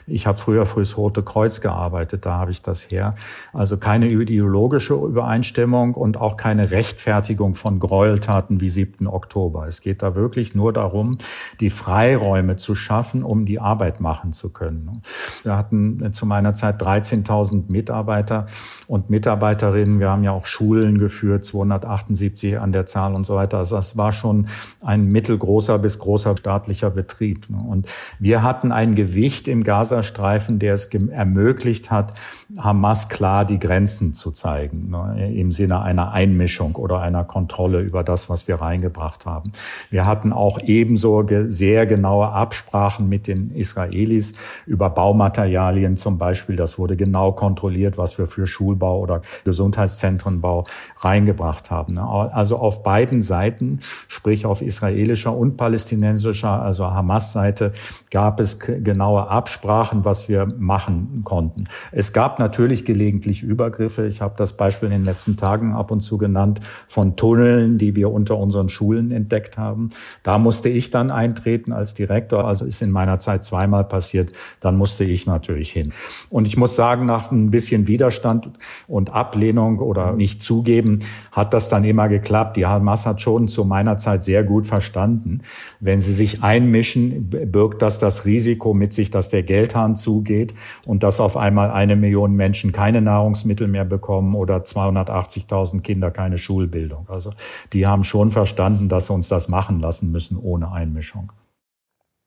ich 0.07 0.27
habe 0.27 0.37
früher 0.37 0.65
fürs 0.65 0.97
Rote 0.97 1.23
Kreuz 1.23 1.61
gearbeitet, 1.61 2.25
da 2.25 2.33
habe 2.33 2.51
ich 2.51 2.61
das 2.61 2.91
her. 2.91 3.15
Also 3.53 3.77
keine 3.77 4.07
ideologische 4.07 4.93
Übereinstimmung 4.93 5.95
und 5.95 6.17
auch 6.17 6.37
keine 6.37 6.71
Rechtfertigung 6.71 7.55
von 7.55 7.79
Gräueltaten 7.79 8.61
wie 8.61 8.69
7. 8.69 9.07
Oktober. 9.07 9.67
Es 9.67 9.81
geht 9.81 10.03
da 10.03 10.15
wirklich 10.15 10.53
nur 10.53 10.73
darum, 10.73 11.17
die 11.59 11.69
Freiräume 11.69 12.55
zu 12.55 12.75
schaffen, 12.75 13.23
um 13.23 13.45
die 13.45 13.59
Arbeit 13.59 13.99
machen 13.99 14.31
zu 14.31 14.53
können. 14.53 15.01
Wir 15.43 15.57
hatten 15.57 16.13
zu 16.13 16.25
meiner 16.25 16.53
Zeit 16.53 16.81
13.000 16.81 17.63
Mitarbeiter 17.67 18.45
und 18.87 19.09
Mitarbeiterinnen. 19.09 19.99
Wir 19.99 20.11
haben 20.11 20.23
ja 20.23 20.31
auch 20.31 20.45
Schulen 20.45 20.99
geführt, 20.99 21.45
278 21.45 22.59
an 22.59 22.71
der 22.71 22.85
Zahl 22.85 23.15
und 23.15 23.25
so 23.25 23.35
weiter. 23.35 23.57
Also 23.57 23.75
das 23.75 23.97
war 23.97 24.11
schon 24.11 24.47
ein 24.83 25.05
mittelgroßer 25.07 25.79
bis 25.79 25.97
großer 25.99 26.37
staatlicher 26.37 26.91
Betrieb. 26.91 27.47
Und 27.49 27.87
wir 28.19 28.43
hatten 28.43 28.71
ein 28.71 28.95
Gewicht 28.95 29.47
im 29.47 29.63
Gaza 29.63 29.94
Gazastreifen, 29.95 30.59
der 30.59 30.73
es 30.73 30.85
ermöglicht 30.93 31.91
hat, 31.91 32.13
Hamas 32.59 33.09
klar 33.09 33.45
die 33.45 33.59
Grenzen 33.59 34.13
zu 34.13 34.31
zeigen, 34.31 34.89
ne, 34.89 35.33
im 35.33 35.51
Sinne 35.51 35.81
einer 35.81 36.11
Einmischung 36.11 36.75
oder 36.75 37.01
einer 37.01 37.23
Kontrolle 37.23 37.79
über 37.79 38.03
das, 38.03 38.29
was 38.29 38.47
wir 38.47 38.55
reingebracht 38.55 39.25
haben. 39.25 39.51
Wir 39.89 40.05
hatten 40.05 40.33
auch 40.33 40.59
ebenso 40.59 41.23
ge 41.23 41.47
sehr 41.47 41.85
genaue 41.85 42.29
Absprachen 42.29 43.07
mit 43.09 43.27
den 43.27 43.51
Israelis 43.55 44.33
über 44.65 44.89
Baumaterialien 44.89 45.97
zum 45.97 46.17
Beispiel. 46.17 46.55
Das 46.55 46.77
wurde 46.77 46.95
genau 46.95 47.31
kontrolliert, 47.31 47.97
was 47.97 48.17
wir 48.17 48.27
für 48.27 48.47
Schulbau 48.47 48.99
oder 48.99 49.21
Gesundheitszentrenbau 49.43 50.63
reingebracht 50.97 51.71
haben. 51.71 51.93
Ne. 51.93 52.03
Also 52.03 52.57
auf 52.57 52.83
beiden 52.83 53.21
Seiten, 53.21 53.79
sprich 54.07 54.45
auf 54.45 54.61
israelischer 54.61 55.35
und 55.35 55.57
palästinensischer, 55.57 56.61
also 56.61 56.85
Hamas-Seite, 56.85 57.71
gab 58.11 58.39
es 58.39 58.59
genaue 58.59 59.27
Absprachen 59.27 59.84
sprachen, 59.85 60.05
was 60.05 60.29
wir 60.29 60.47
machen 60.57 61.21
konnten. 61.23 61.65
Es 61.91 62.13
gab 62.13 62.39
natürlich 62.39 62.85
gelegentlich 62.85 63.43
Übergriffe. 63.43 64.07
Ich 64.07 64.21
habe 64.21 64.33
das 64.37 64.53
Beispiel 64.53 64.87
in 64.87 64.99
den 64.99 65.05
letzten 65.05 65.37
Tagen 65.37 65.73
ab 65.73 65.91
und 65.91 66.01
zu 66.01 66.17
genannt 66.17 66.59
von 66.87 67.15
Tunneln, 67.15 67.77
die 67.77 67.95
wir 67.95 68.11
unter 68.11 68.37
unseren 68.37 68.69
Schulen 68.69 69.11
entdeckt 69.11 69.57
haben. 69.57 69.89
Da 70.23 70.37
musste 70.37 70.69
ich 70.69 70.89
dann 70.89 71.11
eintreten 71.11 71.71
als 71.71 71.93
Direktor. 71.93 72.45
Also 72.45 72.65
ist 72.65 72.81
in 72.81 72.91
meiner 72.91 73.19
Zeit 73.19 73.45
zweimal 73.45 73.83
passiert. 73.83 74.31
Dann 74.59 74.77
musste 74.77 75.03
ich 75.03 75.27
natürlich 75.27 75.71
hin. 75.71 75.93
Und 76.29 76.47
ich 76.47 76.57
muss 76.57 76.75
sagen, 76.75 77.05
nach 77.05 77.31
ein 77.31 77.51
bisschen 77.51 77.87
Widerstand 77.87 78.49
und 78.87 79.13
Ablehnung 79.13 79.79
oder 79.79 80.13
nicht 80.13 80.41
zugeben, 80.41 80.99
hat 81.31 81.53
das 81.53 81.69
dann 81.69 81.83
immer 81.83 82.09
geklappt. 82.09 82.57
Die 82.57 82.65
Hamas 82.65 83.05
hat 83.05 83.21
schon 83.21 83.47
zu 83.47 83.65
meiner 83.65 83.97
Zeit 83.97 84.23
sehr 84.23 84.43
gut 84.43 84.67
verstanden. 84.67 85.41
Wenn 85.79 86.01
sie 86.01 86.13
sich 86.13 86.43
einmischen, 86.43 87.29
birgt 87.29 87.81
das 87.81 87.99
das 87.99 88.25
Risiko 88.25 88.73
mit 88.73 88.93
sich, 88.93 89.11
dass 89.11 89.29
der 89.29 89.43
Geld 89.43 89.74
Geldhahn 89.75 89.95
zugeht 89.95 90.53
und 90.85 91.03
dass 91.03 91.19
auf 91.19 91.37
einmal 91.37 91.71
eine 91.71 91.95
Million 91.95 92.33
Menschen 92.33 92.71
keine 92.71 93.01
Nahrungsmittel 93.01 93.67
mehr 93.67 93.85
bekommen 93.85 94.35
oder 94.35 94.57
280.000 94.57 95.81
Kinder 95.81 96.11
keine 96.11 96.37
Schulbildung. 96.37 97.07
Also 97.09 97.33
die 97.73 97.85
haben 97.85 98.03
schon 98.03 98.31
verstanden, 98.31 98.89
dass 98.89 99.07
sie 99.07 99.13
uns 99.13 99.27
das 99.27 99.49
machen 99.49 99.79
lassen 99.79 100.11
müssen 100.11 100.37
ohne 100.37 100.71
Einmischung. 100.71 101.31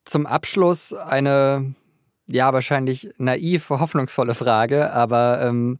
Zum 0.05 0.27
Abschluss 0.27 0.93
eine, 0.93 1.75
ja, 2.27 2.53
wahrscheinlich 2.53 3.11
naiv, 3.19 3.71
hoffnungsvolle 3.71 4.35
Frage, 4.35 4.93
aber 4.93 5.43
ähm, 5.43 5.79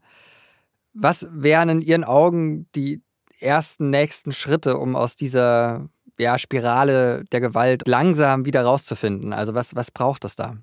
was 0.93 1.29
wären 1.31 1.69
in 1.69 1.81
Ihren 1.81 2.05
Augen 2.05 2.67
die 2.75 3.03
ersten 3.41 3.91
nächsten 3.91 4.33
Schritte, 4.33 4.79
um 4.79 4.97
aus 4.97 5.17
dieser 5.17 5.89
ja, 6.19 6.37
Spirale 6.37 7.25
der 7.31 7.41
Gewalt 7.41 7.87
langsam 7.87 8.45
wieder 8.45 8.63
rauszufinden? 8.65 9.33
Also 9.33 9.55
was, 9.55 9.77
was 9.77 9.91
braucht 9.91 10.25
es 10.25 10.35
da? 10.37 10.57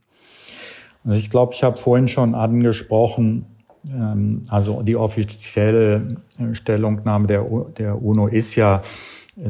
Also 1.05 1.17
ich 1.17 1.29
glaube, 1.29 1.53
ich 1.53 1.63
habe 1.63 1.77
vorhin 1.77 2.07
schon 2.07 2.35
angesprochen, 2.35 3.45
ähm, 3.87 4.41
also 4.49 4.81
die 4.81 4.95
offizielle 4.95 6.17
Stellungnahme 6.53 7.27
der, 7.27 7.45
der 7.77 8.01
UNO 8.01 8.27
ist 8.27 8.55
ja, 8.55 8.81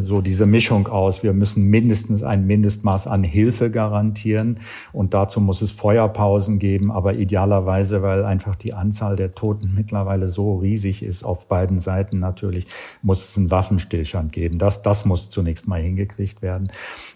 so 0.01 0.21
diese 0.21 0.47
Mischung 0.47 0.87
aus. 0.87 1.21
Wir 1.21 1.33
müssen 1.33 1.65
mindestens 1.65 2.23
ein 2.23 2.47
Mindestmaß 2.47 3.05
an 3.05 3.23
Hilfe 3.23 3.69
garantieren 3.69 4.59
und 4.93 5.13
dazu 5.13 5.39
muss 5.39 5.61
es 5.61 5.71
Feuerpausen 5.71 6.57
geben, 6.57 6.91
aber 6.91 7.15
idealerweise, 7.15 8.01
weil 8.01 8.25
einfach 8.25 8.55
die 8.55 8.73
Anzahl 8.73 9.15
der 9.15 9.35
Toten 9.35 9.73
mittlerweile 9.75 10.27
so 10.27 10.57
riesig 10.57 11.03
ist 11.03 11.23
auf 11.23 11.47
beiden 11.47 11.79
Seiten 11.79 12.19
natürlich, 12.19 12.65
muss 13.03 13.29
es 13.29 13.37
einen 13.37 13.51
Waffenstillstand 13.51 14.31
geben. 14.31 14.57
Das, 14.57 14.81
das 14.81 15.05
muss 15.05 15.29
zunächst 15.29 15.67
mal 15.67 15.81
hingekriegt 15.81 16.41
werden. 16.41 16.71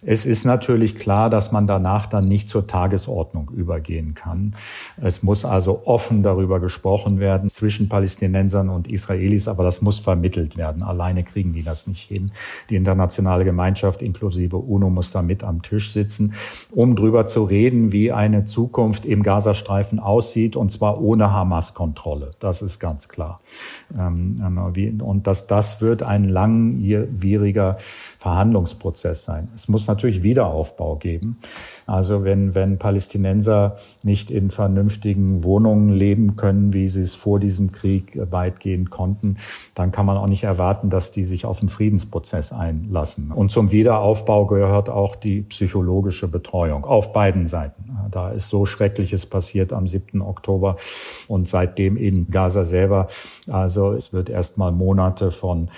Es 0.05 0.27
ist 0.27 0.45
natürlich 0.45 0.95
klar, 0.95 1.31
dass 1.31 1.51
man 1.51 1.65
danach 1.65 2.05
dann 2.05 2.27
nicht 2.27 2.49
zur 2.49 2.67
Tagesordnung 2.67 3.49
übergehen 3.49 4.13
kann. 4.13 4.55
Es 5.01 5.23
muss 5.23 5.43
also 5.43 5.81
offen 5.85 6.21
darüber 6.21 6.59
gesprochen 6.59 7.19
werden 7.19 7.49
zwischen 7.49 7.89
Palästinensern 7.89 8.69
und 8.69 8.87
Israelis, 8.87 9.47
aber 9.47 9.63
das 9.63 9.81
muss 9.81 9.97
vermittelt 9.97 10.55
werden. 10.55 10.83
Alleine 10.83 11.23
kriegen 11.23 11.53
die 11.53 11.63
das 11.63 11.87
nicht 11.87 12.07
hin. 12.07 12.31
Die 12.69 12.75
internationale 12.75 13.45
Gemeinschaft 13.45 14.01
inklusive 14.01 14.57
UNO 14.57 14.89
muss 14.89 15.11
da 15.11 15.21
mit 15.21 15.43
am 15.43 15.61
Tisch 15.61 15.91
sitzen, 15.91 16.33
um 16.73 16.95
drüber 16.95 17.25
zu 17.25 17.43
reden, 17.43 17.91
wie 17.91 18.11
eine 18.11 18.45
Zukunft 18.45 19.05
im 19.05 19.23
Gazastreifen 19.23 19.99
aussieht, 19.99 20.55
und 20.55 20.71
zwar 20.71 21.01
ohne 21.01 21.31
Hamas-Kontrolle. 21.31 22.31
Das 22.39 22.61
ist 22.61 22.79
ganz 22.79 23.09
klar. 23.09 23.41
Ähm, 23.97 25.01
und 25.01 25.27
das, 25.27 25.47
das 25.47 25.81
wird 25.81 26.03
ein 26.03 26.25
langwieriger 26.25 27.75
Verhandlungsprozess 27.79 29.23
sein. 29.23 29.49
Es 29.55 29.67
muss 29.67 29.87
natürlich 29.87 30.23
Wiederaufbau 30.23 30.95
geben. 30.95 31.37
Also 31.85 32.23
wenn, 32.23 32.55
wenn 32.55 32.77
Palästinenser 32.77 33.77
nicht 34.03 34.31
in 34.31 34.51
vernünftigen 34.51 35.43
Wohnungen 35.43 35.89
leben 35.89 36.35
können, 36.35 36.73
wie 36.73 36.87
sie 36.87 37.01
es 37.01 37.15
vor 37.15 37.39
diesem 37.39 37.71
Krieg 37.71 38.19
weitgehend 38.29 38.89
konnten, 38.89 39.37
dann 39.73 39.91
kann 39.91 40.05
man 40.05 40.17
auch 40.17 40.27
nicht 40.27 40.43
erwarten, 40.43 40.89
dass 40.89 41.11
die 41.11 41.25
sich 41.25 41.45
auf 41.45 41.61
einen 41.61 41.69
Friedensprozess 41.69 42.48
einlassen. 42.51 43.31
Und 43.31 43.51
zum 43.51 43.71
Wiederaufbau 43.71 44.45
gehört 44.45 44.89
auch 44.89 45.15
die 45.15 45.41
psychologische 45.41 46.27
Betreuung 46.27 46.85
auf 46.85 47.13
beiden 47.13 47.47
Seiten. 47.47 47.97
Da 48.11 48.31
ist 48.31 48.49
so 48.49 48.65
Schreckliches 48.65 49.25
passiert 49.25 49.73
am 49.73 49.87
7. 49.87 50.21
Oktober 50.21 50.75
und 51.27 51.47
seitdem 51.47 51.97
in 51.97 52.29
Gaza 52.29 52.65
selber. 52.65 53.07
Also 53.47 53.93
es 53.93 54.13
wird 54.13 54.29
erst 54.29 54.57
mal 54.57 54.71
Monate 54.71 55.31
von 55.31 55.69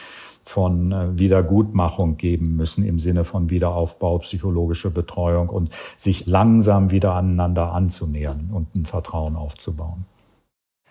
von 0.44 0.92
äh, 0.92 1.20
Wiedergutmachung 1.20 2.18
geben 2.18 2.58
müssen 2.58 2.84
im 2.84 3.00
Sinne 3.00 3.24
von 3.24 3.50
Wiederaufbau, 3.50 4.18
psychologische 4.20 4.90
Betreuung 4.90 5.50
und 5.50 5.70
sich 5.96 6.26
langsam 6.26 6.92
wieder 6.92 7.14
aneinander 7.14 7.74
anzunähern 7.74 8.50
und 8.52 8.76
ein 8.76 8.86
Vertrauen 8.86 9.36
aufzubauen. 9.36 10.06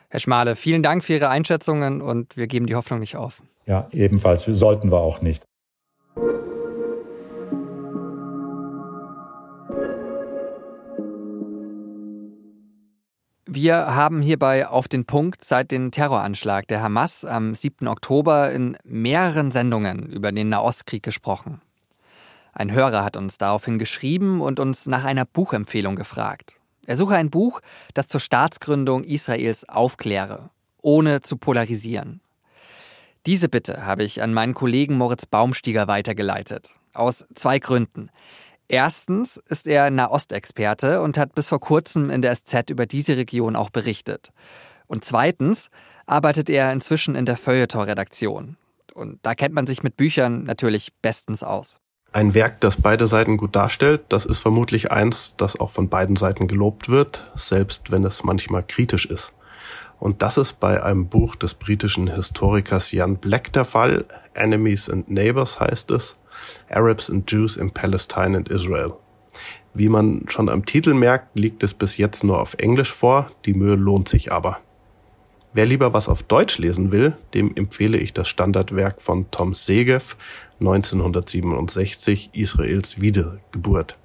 Herr 0.09 0.21
Schmale, 0.21 0.57
vielen 0.57 0.83
Dank 0.83 1.05
für 1.05 1.15
Ihre 1.15 1.29
Einschätzungen 1.29 2.01
und 2.01 2.37
wir 2.37 2.47
geben 2.47 2.67
die 2.67 2.75
Hoffnung 2.75 3.01
nicht 3.01 3.17
auf. 3.17 3.43
Ja, 3.67 3.87
ebenfalls 3.93 4.45
sollten 4.45 4.91
wir 4.91 4.99
auch 4.99 5.23
nicht. 5.23 5.45
Wir 13.63 13.95
haben 13.95 14.23
hierbei 14.23 14.67
auf 14.67 14.89
den 14.89 15.05
Punkt 15.05 15.45
seit 15.45 15.71
dem 15.71 15.91
Terroranschlag 15.91 16.67
der 16.69 16.81
Hamas 16.81 17.27
am 17.27 17.55
7. 17.55 17.89
Oktober 17.89 18.51
in 18.51 18.79
mehreren 18.85 19.51
Sendungen 19.51 20.07
über 20.07 20.33
den 20.33 20.49
Nahostkrieg 20.49 21.03
gesprochen. 21.03 21.61
Ein 22.55 22.73
Hörer 22.73 23.05
hat 23.05 23.19
uns 23.19 23.37
daraufhin 23.37 23.79
geschrieben 23.79 24.41
und 24.41 24.61
uns 24.61 24.87
nach 24.87 25.05
einer 25.05 25.27
Buchempfehlung 25.27 25.95
gefragt. 25.95 26.57
Er 26.87 26.97
suche 26.97 27.17
ein 27.17 27.29
Buch, 27.29 27.61
das 27.93 28.09
zur 28.09 28.21
Staatsgründung 28.21 29.05
Israels 29.05 29.69
aufkläre, 29.69 30.49
ohne 30.81 31.21
zu 31.21 31.37
polarisieren. 31.37 32.23
Diese 33.27 33.51
Bitte 33.51 33.85
habe 33.85 34.05
ich 34.05 34.23
an 34.23 34.33
meinen 34.33 34.55
Kollegen 34.55 34.97
Moritz 34.97 35.27
Baumstieger 35.27 35.87
weitergeleitet. 35.87 36.77
Aus 36.95 37.27
zwei 37.35 37.59
Gründen. 37.59 38.09
Erstens 38.73 39.37
ist 39.49 39.67
er 39.67 39.91
Nahostexperte 39.91 41.01
und 41.01 41.19
hat 41.19 41.35
bis 41.35 41.49
vor 41.49 41.59
kurzem 41.59 42.09
in 42.09 42.23
der 42.23 42.33
SZ 42.37 42.71
über 42.71 42.87
diese 42.87 43.17
Region 43.17 43.57
auch 43.57 43.71
berichtet. 43.71 44.33
Und 44.87 45.05
zweitens 45.05 45.71
arbeitet 46.07 46.49
er 46.49 46.73
inzwischen 46.73 47.17
in 47.17 47.27
der 47.27 47.37
Feuilleton-Redaktion. 47.37 48.57
Und 48.95 49.19
da 49.23 49.35
kennt 49.35 49.57
man 49.57 49.67
sich 49.67 49.83
mit 49.83 49.97
Büchern 49.97 50.45
natürlich 50.45 50.93
bestens 51.03 51.43
aus. 51.43 51.81
Ein 52.13 52.33
Werk, 52.35 52.61
das 52.61 52.81
beide 52.81 53.09
Seiten 53.09 53.39
gut 53.39 53.57
darstellt, 53.57 54.03
das 54.09 54.25
ist 54.25 54.39
vermutlich 54.39 54.93
eins, 54.93 55.35
das 55.37 55.59
auch 55.59 55.71
von 55.71 55.89
beiden 55.89 56.15
Seiten 56.15 56.47
gelobt 56.47 56.89
wird, 56.89 57.29
selbst 57.35 57.91
wenn 57.91 58.05
es 58.05 58.23
manchmal 58.23 58.63
kritisch 58.63 59.07
ist. 59.07 59.33
Und 59.99 60.23
das 60.23 60.39
ist 60.39 60.61
bei 60.61 60.81
einem 60.81 61.09
Buch 61.09 61.35
des 61.35 61.55
britischen 61.55 62.07
Historikers 62.07 62.93
Jan 62.93 63.17
Black 63.17 63.53
der 63.53 63.65
Fall. 63.65 64.05
Enemies 64.35 64.89
and 64.89 65.11
Neighbors 65.11 65.59
heißt 65.59 65.91
es. 65.91 66.20
Arabs 66.69 67.11
and 67.11 67.31
Jews 67.31 67.57
in 67.57 67.71
Palestine 67.71 68.37
and 68.37 68.49
Israel. 68.49 68.95
Wie 69.75 69.89
man 69.89 70.25
schon 70.29 70.49
am 70.49 70.65
Titel 70.65 70.95
merkt, 70.95 71.39
liegt 71.39 71.63
es 71.63 71.75
bis 71.75 71.97
jetzt 71.97 72.25
nur 72.25 72.41
auf 72.41 72.55
Englisch 72.55 72.93
vor, 72.93 73.31
die 73.47 73.55
Mühe 73.55 73.77
lohnt 73.77 74.09
sich 74.09 74.33
aber. 74.33 74.59
Wer 75.53 75.67
lieber 75.67 75.93
was 75.93 76.09
auf 76.09 76.23
Deutsch 76.23 76.59
lesen 76.59 76.93
will, 76.93 77.17
dem 77.35 77.55
empfehle 77.57 77.99
ich 77.99 78.13
das 78.13 78.29
Standardwerk 78.29 79.03
von 79.03 79.31
Tom 79.33 79.55
Segev 79.55 80.17
1967 80.61 82.31
Israels 82.35 83.01
Wiedergeburt. 83.01 83.99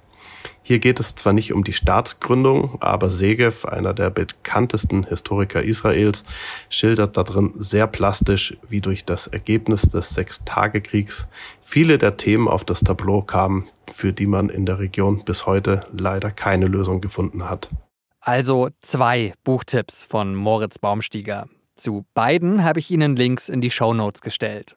Hier 0.67 0.79
geht 0.79 0.99
es 0.99 1.13
zwar 1.13 1.31
nicht 1.31 1.53
um 1.53 1.63
die 1.63 1.73
Staatsgründung, 1.73 2.81
aber 2.81 3.11
Segev, 3.11 3.67
einer 3.67 3.93
der 3.93 4.09
bekanntesten 4.09 5.03
Historiker 5.03 5.61
Israels, 5.61 6.23
schildert 6.69 7.17
darin 7.17 7.53
sehr 7.59 7.85
plastisch, 7.85 8.57
wie 8.67 8.81
durch 8.81 9.05
das 9.05 9.27
Ergebnis 9.27 9.83
des 9.83 10.09
Sechstagekriegs 10.09 11.27
viele 11.61 11.99
der 11.99 12.17
Themen 12.17 12.47
auf 12.47 12.63
das 12.63 12.79
Tableau 12.79 13.21
kamen, 13.21 13.67
für 13.93 14.11
die 14.11 14.25
man 14.25 14.49
in 14.49 14.65
der 14.65 14.79
Region 14.79 15.23
bis 15.23 15.45
heute 15.45 15.81
leider 15.95 16.31
keine 16.31 16.65
Lösung 16.65 16.99
gefunden 16.99 17.47
hat. 17.47 17.69
Also 18.19 18.69
zwei 18.81 19.33
Buchtipps 19.43 20.03
von 20.03 20.33
Moritz 20.33 20.79
Baumstieger. 20.79 21.47
Zu 21.75 22.07
beiden 22.15 22.63
habe 22.63 22.79
ich 22.79 22.89
Ihnen 22.89 23.15
Links 23.15 23.49
in 23.49 23.61
die 23.61 23.69
Show 23.69 23.93
Notes 23.93 24.21
gestellt. 24.21 24.75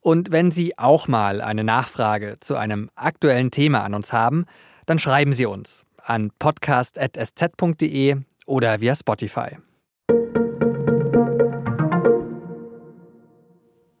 Und 0.00 0.32
wenn 0.32 0.50
Sie 0.50 0.76
auch 0.78 1.06
mal 1.06 1.42
eine 1.42 1.62
Nachfrage 1.62 2.38
zu 2.40 2.56
einem 2.56 2.90
aktuellen 2.96 3.52
Thema 3.52 3.84
an 3.84 3.94
uns 3.94 4.12
haben, 4.12 4.46
dann 4.90 4.98
schreiben 4.98 5.32
Sie 5.32 5.46
uns 5.46 5.86
an 6.02 6.32
podcast.sz.de 6.40 8.16
oder 8.44 8.80
via 8.80 8.96
Spotify. 8.96 9.56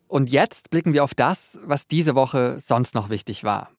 Und 0.08 0.30
jetzt 0.30 0.70
blicken 0.70 0.92
wir 0.92 1.04
auf 1.04 1.14
das, 1.14 1.60
was 1.62 1.86
diese 1.86 2.16
Woche 2.16 2.58
sonst 2.58 2.96
noch 2.96 3.08
wichtig 3.08 3.44
war. 3.44 3.70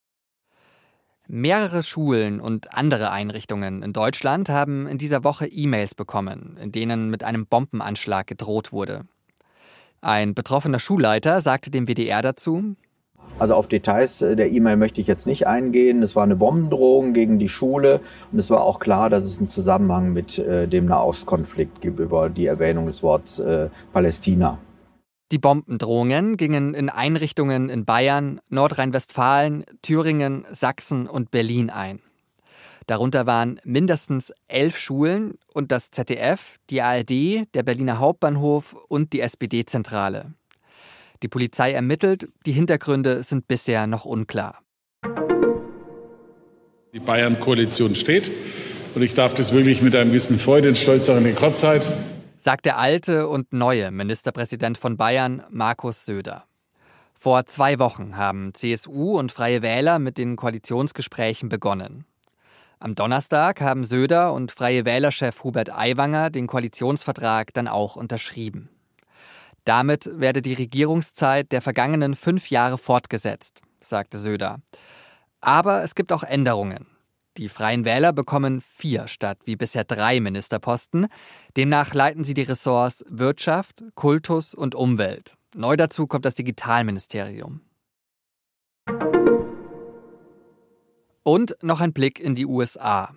Mehrere 1.27 1.83
Schulen 1.83 2.39
und 2.39 2.73
andere 2.73 3.11
Einrichtungen 3.11 3.83
in 3.83 3.91
Deutschland 3.91 4.47
haben 4.47 4.87
in 4.87 4.97
dieser 4.97 5.25
Woche 5.25 5.47
E-Mails 5.47 5.95
bekommen, 5.95 6.57
in 6.61 6.71
denen 6.71 7.09
mit 7.09 7.25
einem 7.25 7.45
Bombenanschlag 7.45 8.25
gedroht 8.25 8.71
wurde. 8.71 9.05
Ein 9.99 10.33
betroffener 10.33 10.79
Schulleiter 10.79 11.41
sagte 11.41 11.71
dem 11.71 11.89
WDR 11.89 12.21
dazu, 12.21 12.77
also 13.41 13.55
auf 13.55 13.67
Details 13.67 14.21
äh, 14.21 14.35
der 14.35 14.51
E-Mail 14.51 14.77
möchte 14.77 15.01
ich 15.01 15.07
jetzt 15.07 15.25
nicht 15.25 15.47
eingehen. 15.47 16.03
Es 16.03 16.15
war 16.15 16.23
eine 16.23 16.35
Bombendrohung 16.35 17.13
gegen 17.13 17.39
die 17.39 17.49
Schule 17.49 17.99
und 18.31 18.37
es 18.37 18.51
war 18.51 18.61
auch 18.61 18.79
klar, 18.79 19.09
dass 19.09 19.25
es 19.25 19.39
einen 19.39 19.47
Zusammenhang 19.47 20.13
mit 20.13 20.37
äh, 20.37 20.67
dem 20.67 20.85
Nahostkonflikt 20.85 21.81
gibt 21.81 21.99
über 21.99 22.29
die 22.29 22.45
Erwähnung 22.45 22.85
des 22.85 23.01
Wortes 23.01 23.39
äh, 23.39 23.69
Palästina. 23.93 24.59
Die 25.31 25.39
Bombendrohungen 25.39 26.37
gingen 26.37 26.73
in 26.73 26.89
Einrichtungen 26.89 27.69
in 27.69 27.85
Bayern, 27.85 28.41
Nordrhein-Westfalen, 28.49 29.63
Thüringen, 29.81 30.45
Sachsen 30.51 31.07
und 31.07 31.31
Berlin 31.31 31.69
ein. 31.69 32.01
Darunter 32.85 33.25
waren 33.25 33.59
mindestens 33.63 34.33
elf 34.47 34.77
Schulen 34.77 35.35
und 35.53 35.71
das 35.71 35.89
ZDF, 35.89 36.57
die 36.69 36.81
ARD, 36.81 37.47
der 37.53 37.63
Berliner 37.63 37.99
Hauptbahnhof 37.99 38.75
und 38.89 39.13
die 39.13 39.21
SPD-Zentrale. 39.21 40.33
Die 41.23 41.27
Polizei 41.27 41.71
ermittelt, 41.73 42.27
die 42.45 42.51
Hintergründe 42.51 43.21
sind 43.23 43.47
bisher 43.47 43.85
noch 43.85 44.05
unklar. 44.05 44.63
Die 46.93 46.99
Bayern-Koalition 46.99 47.95
steht 47.95 48.31
und 48.95 49.01
ich 49.01 49.13
darf 49.13 49.33
das 49.35 49.53
wirklich 49.53 49.81
mit 49.81 49.95
einem 49.95 50.09
gewissen 50.09 50.39
Freude 50.39 50.69
und 50.69 50.77
Stolz 50.77 51.09
auch 51.09 51.17
in 51.17 51.23
die 51.23 51.29
Rekordszeit. 51.29 51.87
Sagt 52.39 52.65
der 52.65 52.79
alte 52.79 53.27
und 53.27 53.53
neue 53.53 53.91
Ministerpräsident 53.91 54.77
von 54.79 54.97
Bayern, 54.97 55.43
Markus 55.51 56.05
Söder. 56.05 56.45
Vor 57.13 57.45
zwei 57.45 57.77
Wochen 57.77 58.17
haben 58.17 58.55
CSU 58.55 59.19
und 59.19 59.31
Freie 59.31 59.61
Wähler 59.61 59.99
mit 59.99 60.17
den 60.17 60.35
Koalitionsgesprächen 60.35 61.49
begonnen. 61.49 62.05
Am 62.79 62.95
Donnerstag 62.95 63.61
haben 63.61 63.83
Söder 63.83 64.33
und 64.33 64.51
Freie 64.51 64.85
Wählerchef 64.85 65.43
Hubert 65.43 65.71
Aiwanger 65.71 66.31
den 66.31 66.47
Koalitionsvertrag 66.47 67.53
dann 67.53 67.67
auch 67.67 67.95
unterschrieben. 67.95 68.69
Damit 69.65 70.09
werde 70.13 70.41
die 70.41 70.53
Regierungszeit 70.53 71.51
der 71.51 71.61
vergangenen 71.61 72.15
fünf 72.15 72.49
Jahre 72.49 72.77
fortgesetzt, 72.77 73.61
sagte 73.79 74.17
Söder. 74.17 74.59
Aber 75.39 75.83
es 75.83 75.95
gibt 75.95 76.11
auch 76.11 76.23
Änderungen. 76.23 76.87
Die 77.37 77.47
Freien 77.47 77.85
Wähler 77.85 78.11
bekommen 78.11 78.61
vier 78.61 79.07
statt 79.07 79.39
wie 79.45 79.55
bisher 79.55 79.85
drei 79.85 80.19
Ministerposten. 80.19 81.07
Demnach 81.55 81.93
leiten 81.93 82.23
sie 82.23 82.33
die 82.33 82.41
Ressorts 82.41 83.05
Wirtschaft, 83.07 83.83
Kultus 83.95 84.53
und 84.53 84.75
Umwelt. 84.75 85.37
Neu 85.55 85.77
dazu 85.77 86.07
kommt 86.07 86.25
das 86.25 86.33
Digitalministerium. 86.33 87.61
Und 91.23 91.55
noch 91.61 91.79
ein 91.79 91.93
Blick 91.93 92.19
in 92.19 92.35
die 92.35 92.45
USA. 92.45 93.13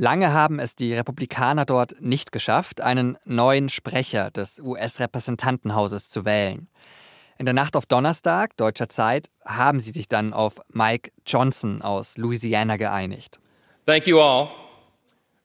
Lange 0.00 0.32
haben 0.32 0.58
es 0.58 0.76
die 0.76 0.94
Republikaner 0.94 1.66
dort 1.66 2.00
nicht 2.00 2.32
geschafft, 2.32 2.80
einen 2.80 3.18
neuen 3.26 3.68
Sprecher 3.68 4.30
des 4.30 4.58
US-Repräsentantenhauses 4.58 6.08
zu 6.08 6.24
wählen. 6.24 6.68
In 7.36 7.44
der 7.44 7.52
Nacht 7.52 7.76
auf 7.76 7.84
Donnerstag, 7.84 8.56
deutscher 8.56 8.88
Zeit, 8.88 9.28
haben 9.44 9.78
sie 9.78 9.90
sich 9.90 10.08
dann 10.08 10.32
auf 10.32 10.54
Mike 10.68 11.10
Johnson 11.26 11.82
aus 11.82 12.16
Louisiana 12.16 12.78
geeinigt. 12.78 13.40
Thank 13.84 14.06
you 14.06 14.18
all. 14.18 14.48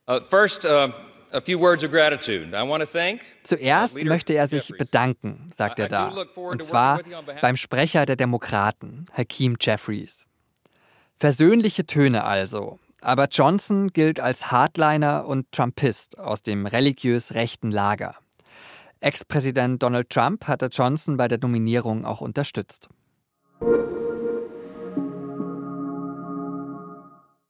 Uh, 0.07 0.21
first, 0.29 0.63
uh, 0.63 0.87
a 1.33 1.41
few 1.43 1.59
words 1.59 1.83
of 1.83 1.91
gratitude. 1.91 2.55
I 2.55 2.65
want 2.65 2.81
to 2.81 2.87
thank 2.89 3.19
Zuerst 3.43 4.01
möchte 4.05 4.35
er 4.35 4.47
sich 4.47 4.69
bedanken, 4.69 5.49
sagt 5.53 5.81
er 5.81 5.89
da. 5.89 6.13
Und 6.33 6.63
zwar 6.63 7.01
beim 7.41 7.57
Sprecher 7.57 8.05
der 8.05 8.15
Demokraten, 8.15 9.07
Hakeem 9.11 9.57
Jeffries. 9.59 10.25
Versöhnliche 11.17 11.85
Töne 11.85 12.23
also, 12.23 12.79
aber 13.01 13.27
Johnson 13.31 13.87
gilt 13.89 14.19
als 14.19 14.51
Hardliner 14.51 15.25
und 15.25 15.51
Trumpist 15.51 16.19
aus 16.19 16.43
dem 16.43 16.65
religiös 16.65 17.33
rechten 17.33 17.71
Lager. 17.71 18.15
Ex-Präsident 18.99 19.83
Donald 19.83 20.09
Trump 20.09 20.47
hatte 20.47 20.67
Johnson 20.67 21.17
bei 21.17 21.27
der 21.27 21.37
Nominierung 21.39 22.05
auch 22.05 22.21
unterstützt. 22.21 22.89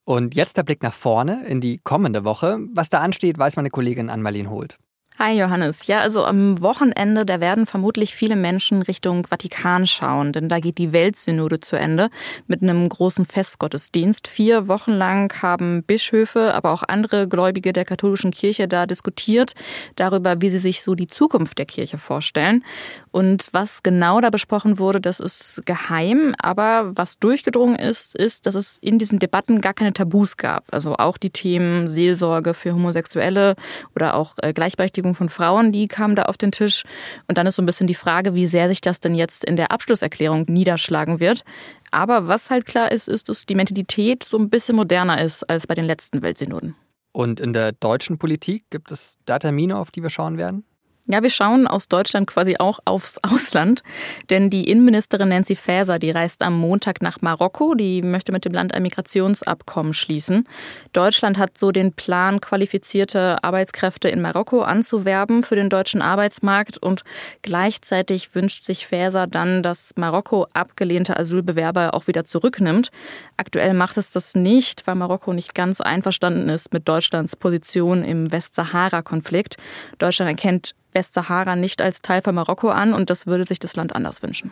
Und 0.03 0.35
jetzt 0.35 0.57
der 0.57 0.63
Blick 0.63 0.83
nach 0.83 0.93
vorne 0.93 1.45
in 1.45 1.61
die 1.61 1.79
kommende 1.79 2.23
Woche. 2.23 2.59
Was 2.73 2.89
da 2.89 2.99
ansteht, 2.99 3.39
weiß 3.39 3.55
meine 3.55 3.69
Kollegin 3.69 4.09
Anmalin 4.09 4.49
Holt. 4.49 4.77
Hi 5.17 5.39
Johannes. 5.39 5.87
Ja, 5.87 5.99
also 5.99 6.25
am 6.25 6.61
Wochenende, 6.61 7.25
da 7.25 7.39
werden 7.39 7.65
vermutlich 7.65 8.13
viele 8.13 8.35
Menschen 8.35 8.81
Richtung 8.81 9.25
Vatikan 9.25 9.87
schauen, 9.87 10.33
denn 10.33 10.49
da 10.49 10.59
geht 10.59 10.77
die 10.77 10.91
Weltsynode 10.91 11.61
zu 11.61 11.77
Ende 11.77 12.09
mit 12.47 12.61
einem 12.61 12.89
großen 12.89 13.23
Festgottesdienst. 13.23 14.27
Vier 14.27 14.67
Wochen 14.67 14.91
lang 14.91 15.33
haben 15.41 15.83
Bischöfe, 15.83 16.53
aber 16.53 16.71
auch 16.71 16.83
andere 16.85 17.29
Gläubige 17.29 17.71
der 17.71 17.85
katholischen 17.85 18.31
Kirche 18.31 18.67
da 18.67 18.85
diskutiert 18.85 19.53
darüber, 19.95 20.41
wie 20.41 20.49
sie 20.49 20.57
sich 20.57 20.81
so 20.81 20.95
die 20.95 21.07
Zukunft 21.07 21.59
der 21.59 21.65
Kirche 21.65 21.97
vorstellen. 21.97 22.65
Und 23.11 23.47
was 23.53 23.83
genau 23.83 24.19
da 24.19 24.29
besprochen 24.29 24.79
wurde, 24.79 24.99
das 24.99 25.21
ist 25.21 25.65
geheim, 25.65 26.35
aber 26.41 26.91
was 26.93 27.19
durchgedrungen 27.19 27.77
ist, 27.77 28.17
ist, 28.17 28.47
dass 28.47 28.55
es 28.55 28.77
in 28.79 28.99
diesen 28.99 29.19
Debatten 29.19 29.61
gar 29.61 29.73
keine 29.73 29.93
Tabus 29.93 30.35
gab. 30.35 30.65
Also 30.73 30.97
auch 30.97 31.17
die 31.17 31.29
Themen 31.29 31.87
Seelsorge 31.87 32.53
für 32.53 32.73
Homosexuelle 32.73 33.55
oder 33.95 34.15
auch 34.15 34.33
äh, 34.41 34.51
Gleichberechtigung 34.51 35.04
Gleichberechtigung 35.05 35.15
von 35.15 35.29
Frauen, 35.29 35.71
die 35.71 35.87
kam 35.87 36.15
da 36.15 36.23
auf 36.23 36.37
den 36.37 36.51
Tisch. 36.51 36.83
Und 37.27 37.37
dann 37.37 37.47
ist 37.47 37.55
so 37.55 37.61
ein 37.61 37.65
bisschen 37.65 37.87
die 37.87 37.95
Frage, 37.95 38.33
wie 38.33 38.47
sehr 38.47 38.67
sich 38.67 38.81
das 38.81 38.99
denn 38.99 39.15
jetzt 39.15 39.43
in 39.45 39.55
der 39.55 39.71
Abschlusserklärung 39.71 40.45
niederschlagen 40.47 41.19
wird. 41.19 41.43
Aber 41.91 42.27
was 42.27 42.49
halt 42.49 42.65
klar 42.65 42.91
ist, 42.91 43.07
ist, 43.07 43.29
dass 43.29 43.45
die 43.45 43.55
Mentalität 43.55 44.23
so 44.23 44.37
ein 44.37 44.49
bisschen 44.49 44.75
moderner 44.75 45.21
ist 45.21 45.43
als 45.43 45.67
bei 45.67 45.75
den 45.75 45.85
letzten 45.85 46.21
Weltsynoden. 46.21 46.75
Und 47.11 47.39
in 47.39 47.53
der 47.53 47.71
deutschen 47.71 48.17
Politik 48.17 48.65
gibt 48.69 48.91
es 48.91 49.17
da 49.25 49.39
Termine, 49.39 49.77
auf 49.77 49.91
die 49.91 50.01
wir 50.01 50.09
schauen 50.09 50.37
werden? 50.37 50.65
Ja, 51.07 51.21
wir 51.21 51.29
schauen 51.29 51.67
aus 51.67 51.87
Deutschland 51.87 52.25
quasi 52.25 52.55
auch 52.57 52.79
aufs 52.83 53.17
Ausland, 53.23 53.83
denn 54.31 54.49
die 54.49 54.67
Innenministerin 54.67 55.29
Nancy 55.29 55.55
Faeser, 55.55 55.99
die 55.99 56.09
reist 56.09 56.41
am 56.41 56.57
Montag 56.57 57.03
nach 57.03 57.21
Marokko, 57.21 57.75
die 57.75 58.01
möchte 58.01 58.31
mit 58.31 58.43
dem 58.43 58.53
Land 58.53 58.73
ein 58.73 58.81
Migrationsabkommen 58.81 59.93
schließen. 59.93 60.47
Deutschland 60.93 61.37
hat 61.37 61.59
so 61.59 61.71
den 61.71 61.93
Plan, 61.93 62.41
qualifizierte 62.41 63.43
Arbeitskräfte 63.43 64.09
in 64.09 64.19
Marokko 64.19 64.63
anzuwerben 64.63 65.43
für 65.43 65.55
den 65.55 65.69
deutschen 65.69 66.01
Arbeitsmarkt 66.01 66.79
und 66.79 67.03
gleichzeitig 67.43 68.33
wünscht 68.33 68.63
sich 68.63 68.87
Faeser 68.87 69.27
dann, 69.27 69.61
dass 69.61 69.93
Marokko 69.97 70.47
abgelehnte 70.53 71.17
Asylbewerber 71.17 71.93
auch 71.93 72.07
wieder 72.07 72.25
zurücknimmt. 72.25 72.89
Aktuell 73.37 73.75
macht 73.75 73.97
es 73.97 74.09
das 74.09 74.33
nicht, 74.33 74.87
weil 74.87 74.95
Marokko 74.95 75.33
nicht 75.33 75.53
ganz 75.53 75.81
einverstanden 75.81 76.49
ist 76.49 76.73
mit 76.73 76.87
Deutschlands 76.87 77.35
Position 77.35 78.03
im 78.03 78.31
Westsahara-Konflikt. 78.31 79.57
Deutschland 79.99 80.31
erkennt 80.31 80.73
Westsahara 80.95 81.55
nicht 81.55 81.81
als 81.81 82.01
Teil 82.01 82.21
von 82.23 82.33
Marokko 82.33 82.69
an 82.69 82.93
und 82.93 83.09
das 83.11 83.27
würde 83.27 83.45
sich 83.45 83.59
das 83.59 83.75
Land 83.75 83.95
anders 83.95 84.23
wünschen. 84.23 84.51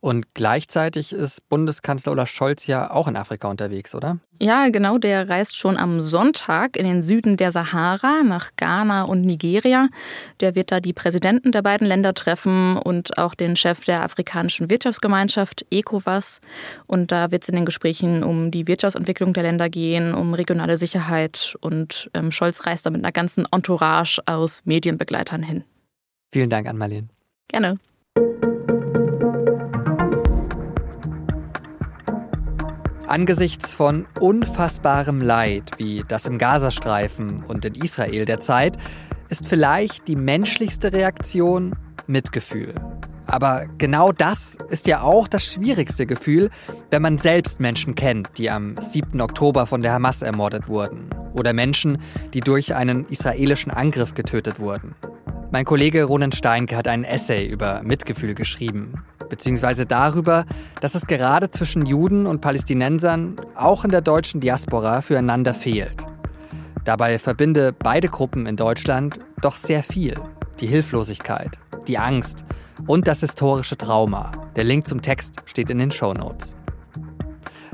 Und 0.00 0.34
gleichzeitig 0.34 1.12
ist 1.12 1.48
Bundeskanzler 1.48 2.12
Olaf 2.12 2.28
Scholz 2.28 2.66
ja 2.66 2.90
auch 2.90 3.08
in 3.08 3.16
Afrika 3.16 3.48
unterwegs, 3.48 3.94
oder? 3.94 4.18
Ja, 4.38 4.68
genau. 4.68 4.98
Der 4.98 5.28
reist 5.28 5.56
schon 5.56 5.76
am 5.78 6.02
Sonntag 6.02 6.76
in 6.76 6.84
den 6.84 7.02
Süden 7.02 7.36
der 7.36 7.50
Sahara 7.50 8.22
nach 8.22 8.50
Ghana 8.56 9.04
und 9.04 9.22
Nigeria. 9.22 9.88
Der 10.40 10.54
wird 10.54 10.70
da 10.70 10.80
die 10.80 10.92
Präsidenten 10.92 11.50
der 11.50 11.62
beiden 11.62 11.86
Länder 11.86 12.12
treffen 12.12 12.76
und 12.76 13.16
auch 13.16 13.34
den 13.34 13.56
Chef 13.56 13.84
der 13.84 14.02
Afrikanischen 14.02 14.68
Wirtschaftsgemeinschaft 14.68 15.66
ECOWAS. 15.70 16.40
Und 16.86 17.10
da 17.10 17.30
wird 17.30 17.44
es 17.44 17.48
in 17.48 17.56
den 17.56 17.64
Gesprächen 17.64 18.22
um 18.22 18.50
die 18.50 18.68
Wirtschaftsentwicklung 18.68 19.32
der 19.32 19.44
Länder 19.44 19.70
gehen, 19.70 20.14
um 20.14 20.34
regionale 20.34 20.76
Sicherheit. 20.76 21.56
Und 21.62 22.10
ähm, 22.12 22.30
Scholz 22.30 22.66
reist 22.66 22.84
da 22.84 22.90
mit 22.90 23.02
einer 23.02 23.12
ganzen 23.12 23.46
Entourage 23.50 24.20
aus 24.26 24.62
Medienbegleitern 24.66 25.42
hin. 25.42 25.64
Vielen 26.32 26.50
Dank 26.50 26.68
an 26.68 26.76
Marlene. 26.76 27.08
Gerne. 27.48 27.78
Angesichts 33.08 33.72
von 33.72 34.06
unfassbarem 34.20 35.20
Leid, 35.20 35.70
wie 35.78 36.02
das 36.08 36.26
im 36.26 36.38
Gazastreifen 36.38 37.44
und 37.46 37.64
in 37.64 37.74
Israel 37.76 38.24
derzeit, 38.24 38.76
ist 39.28 39.46
vielleicht 39.46 40.08
die 40.08 40.16
menschlichste 40.16 40.92
Reaktion 40.92 41.76
Mitgefühl. 42.08 42.74
Aber 43.26 43.66
genau 43.78 44.10
das 44.10 44.56
ist 44.70 44.88
ja 44.88 45.02
auch 45.02 45.28
das 45.28 45.44
schwierigste 45.44 46.06
Gefühl, 46.06 46.50
wenn 46.90 47.02
man 47.02 47.18
selbst 47.18 47.60
Menschen 47.60 47.94
kennt, 47.94 48.38
die 48.38 48.50
am 48.50 48.74
7. 48.76 49.20
Oktober 49.20 49.66
von 49.66 49.80
der 49.80 49.92
Hamas 49.92 50.22
ermordet 50.22 50.68
wurden. 50.68 51.08
Oder 51.32 51.52
Menschen, 51.52 51.98
die 52.34 52.40
durch 52.40 52.74
einen 52.74 53.04
israelischen 53.06 53.70
Angriff 53.70 54.14
getötet 54.14 54.58
wurden. 54.58 54.94
Mein 55.56 55.64
Kollege 55.64 56.04
Ronen 56.04 56.32
Steinke 56.32 56.76
hat 56.76 56.86
einen 56.86 57.04
Essay 57.04 57.46
über 57.46 57.80
Mitgefühl 57.82 58.34
geschrieben, 58.34 59.02
beziehungsweise 59.30 59.86
darüber, 59.86 60.44
dass 60.82 60.94
es 60.94 61.06
gerade 61.06 61.50
zwischen 61.50 61.86
Juden 61.86 62.26
und 62.26 62.42
Palästinensern 62.42 63.36
auch 63.54 63.82
in 63.82 63.90
der 63.90 64.02
deutschen 64.02 64.42
Diaspora 64.42 65.00
füreinander 65.00 65.54
fehlt. 65.54 66.06
Dabei 66.84 67.18
verbinde 67.18 67.72
beide 67.72 68.08
Gruppen 68.08 68.44
in 68.44 68.56
Deutschland 68.56 69.18
doch 69.40 69.56
sehr 69.56 69.82
viel. 69.82 70.12
Die 70.60 70.66
Hilflosigkeit, 70.66 71.58
die 71.88 71.96
Angst 71.96 72.44
und 72.86 73.08
das 73.08 73.20
historische 73.20 73.78
Trauma. 73.78 74.32
Der 74.56 74.64
Link 74.64 74.86
zum 74.86 75.00
Text 75.00 75.36
steht 75.46 75.70
in 75.70 75.78
den 75.78 75.90
Show 75.90 76.12
Notes. 76.12 76.54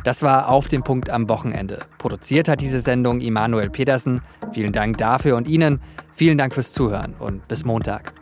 Das 0.04 0.22
war 0.22 0.48
auf 0.48 0.66
dem 0.66 0.82
Punkt 0.82 1.10
am 1.10 1.28
Wochenende. 1.28 1.78
Produziert 1.98 2.48
hat 2.48 2.60
diese 2.60 2.80
Sendung 2.80 3.20
Immanuel 3.20 3.70
Petersen. 3.70 4.20
Vielen 4.52 4.72
Dank 4.72 4.98
dafür 4.98 5.36
und 5.36 5.48
Ihnen. 5.48 5.80
Vielen 6.14 6.38
Dank 6.38 6.54
fürs 6.54 6.72
Zuhören 6.72 7.14
und 7.18 7.48
bis 7.48 7.64
Montag. 7.64 8.21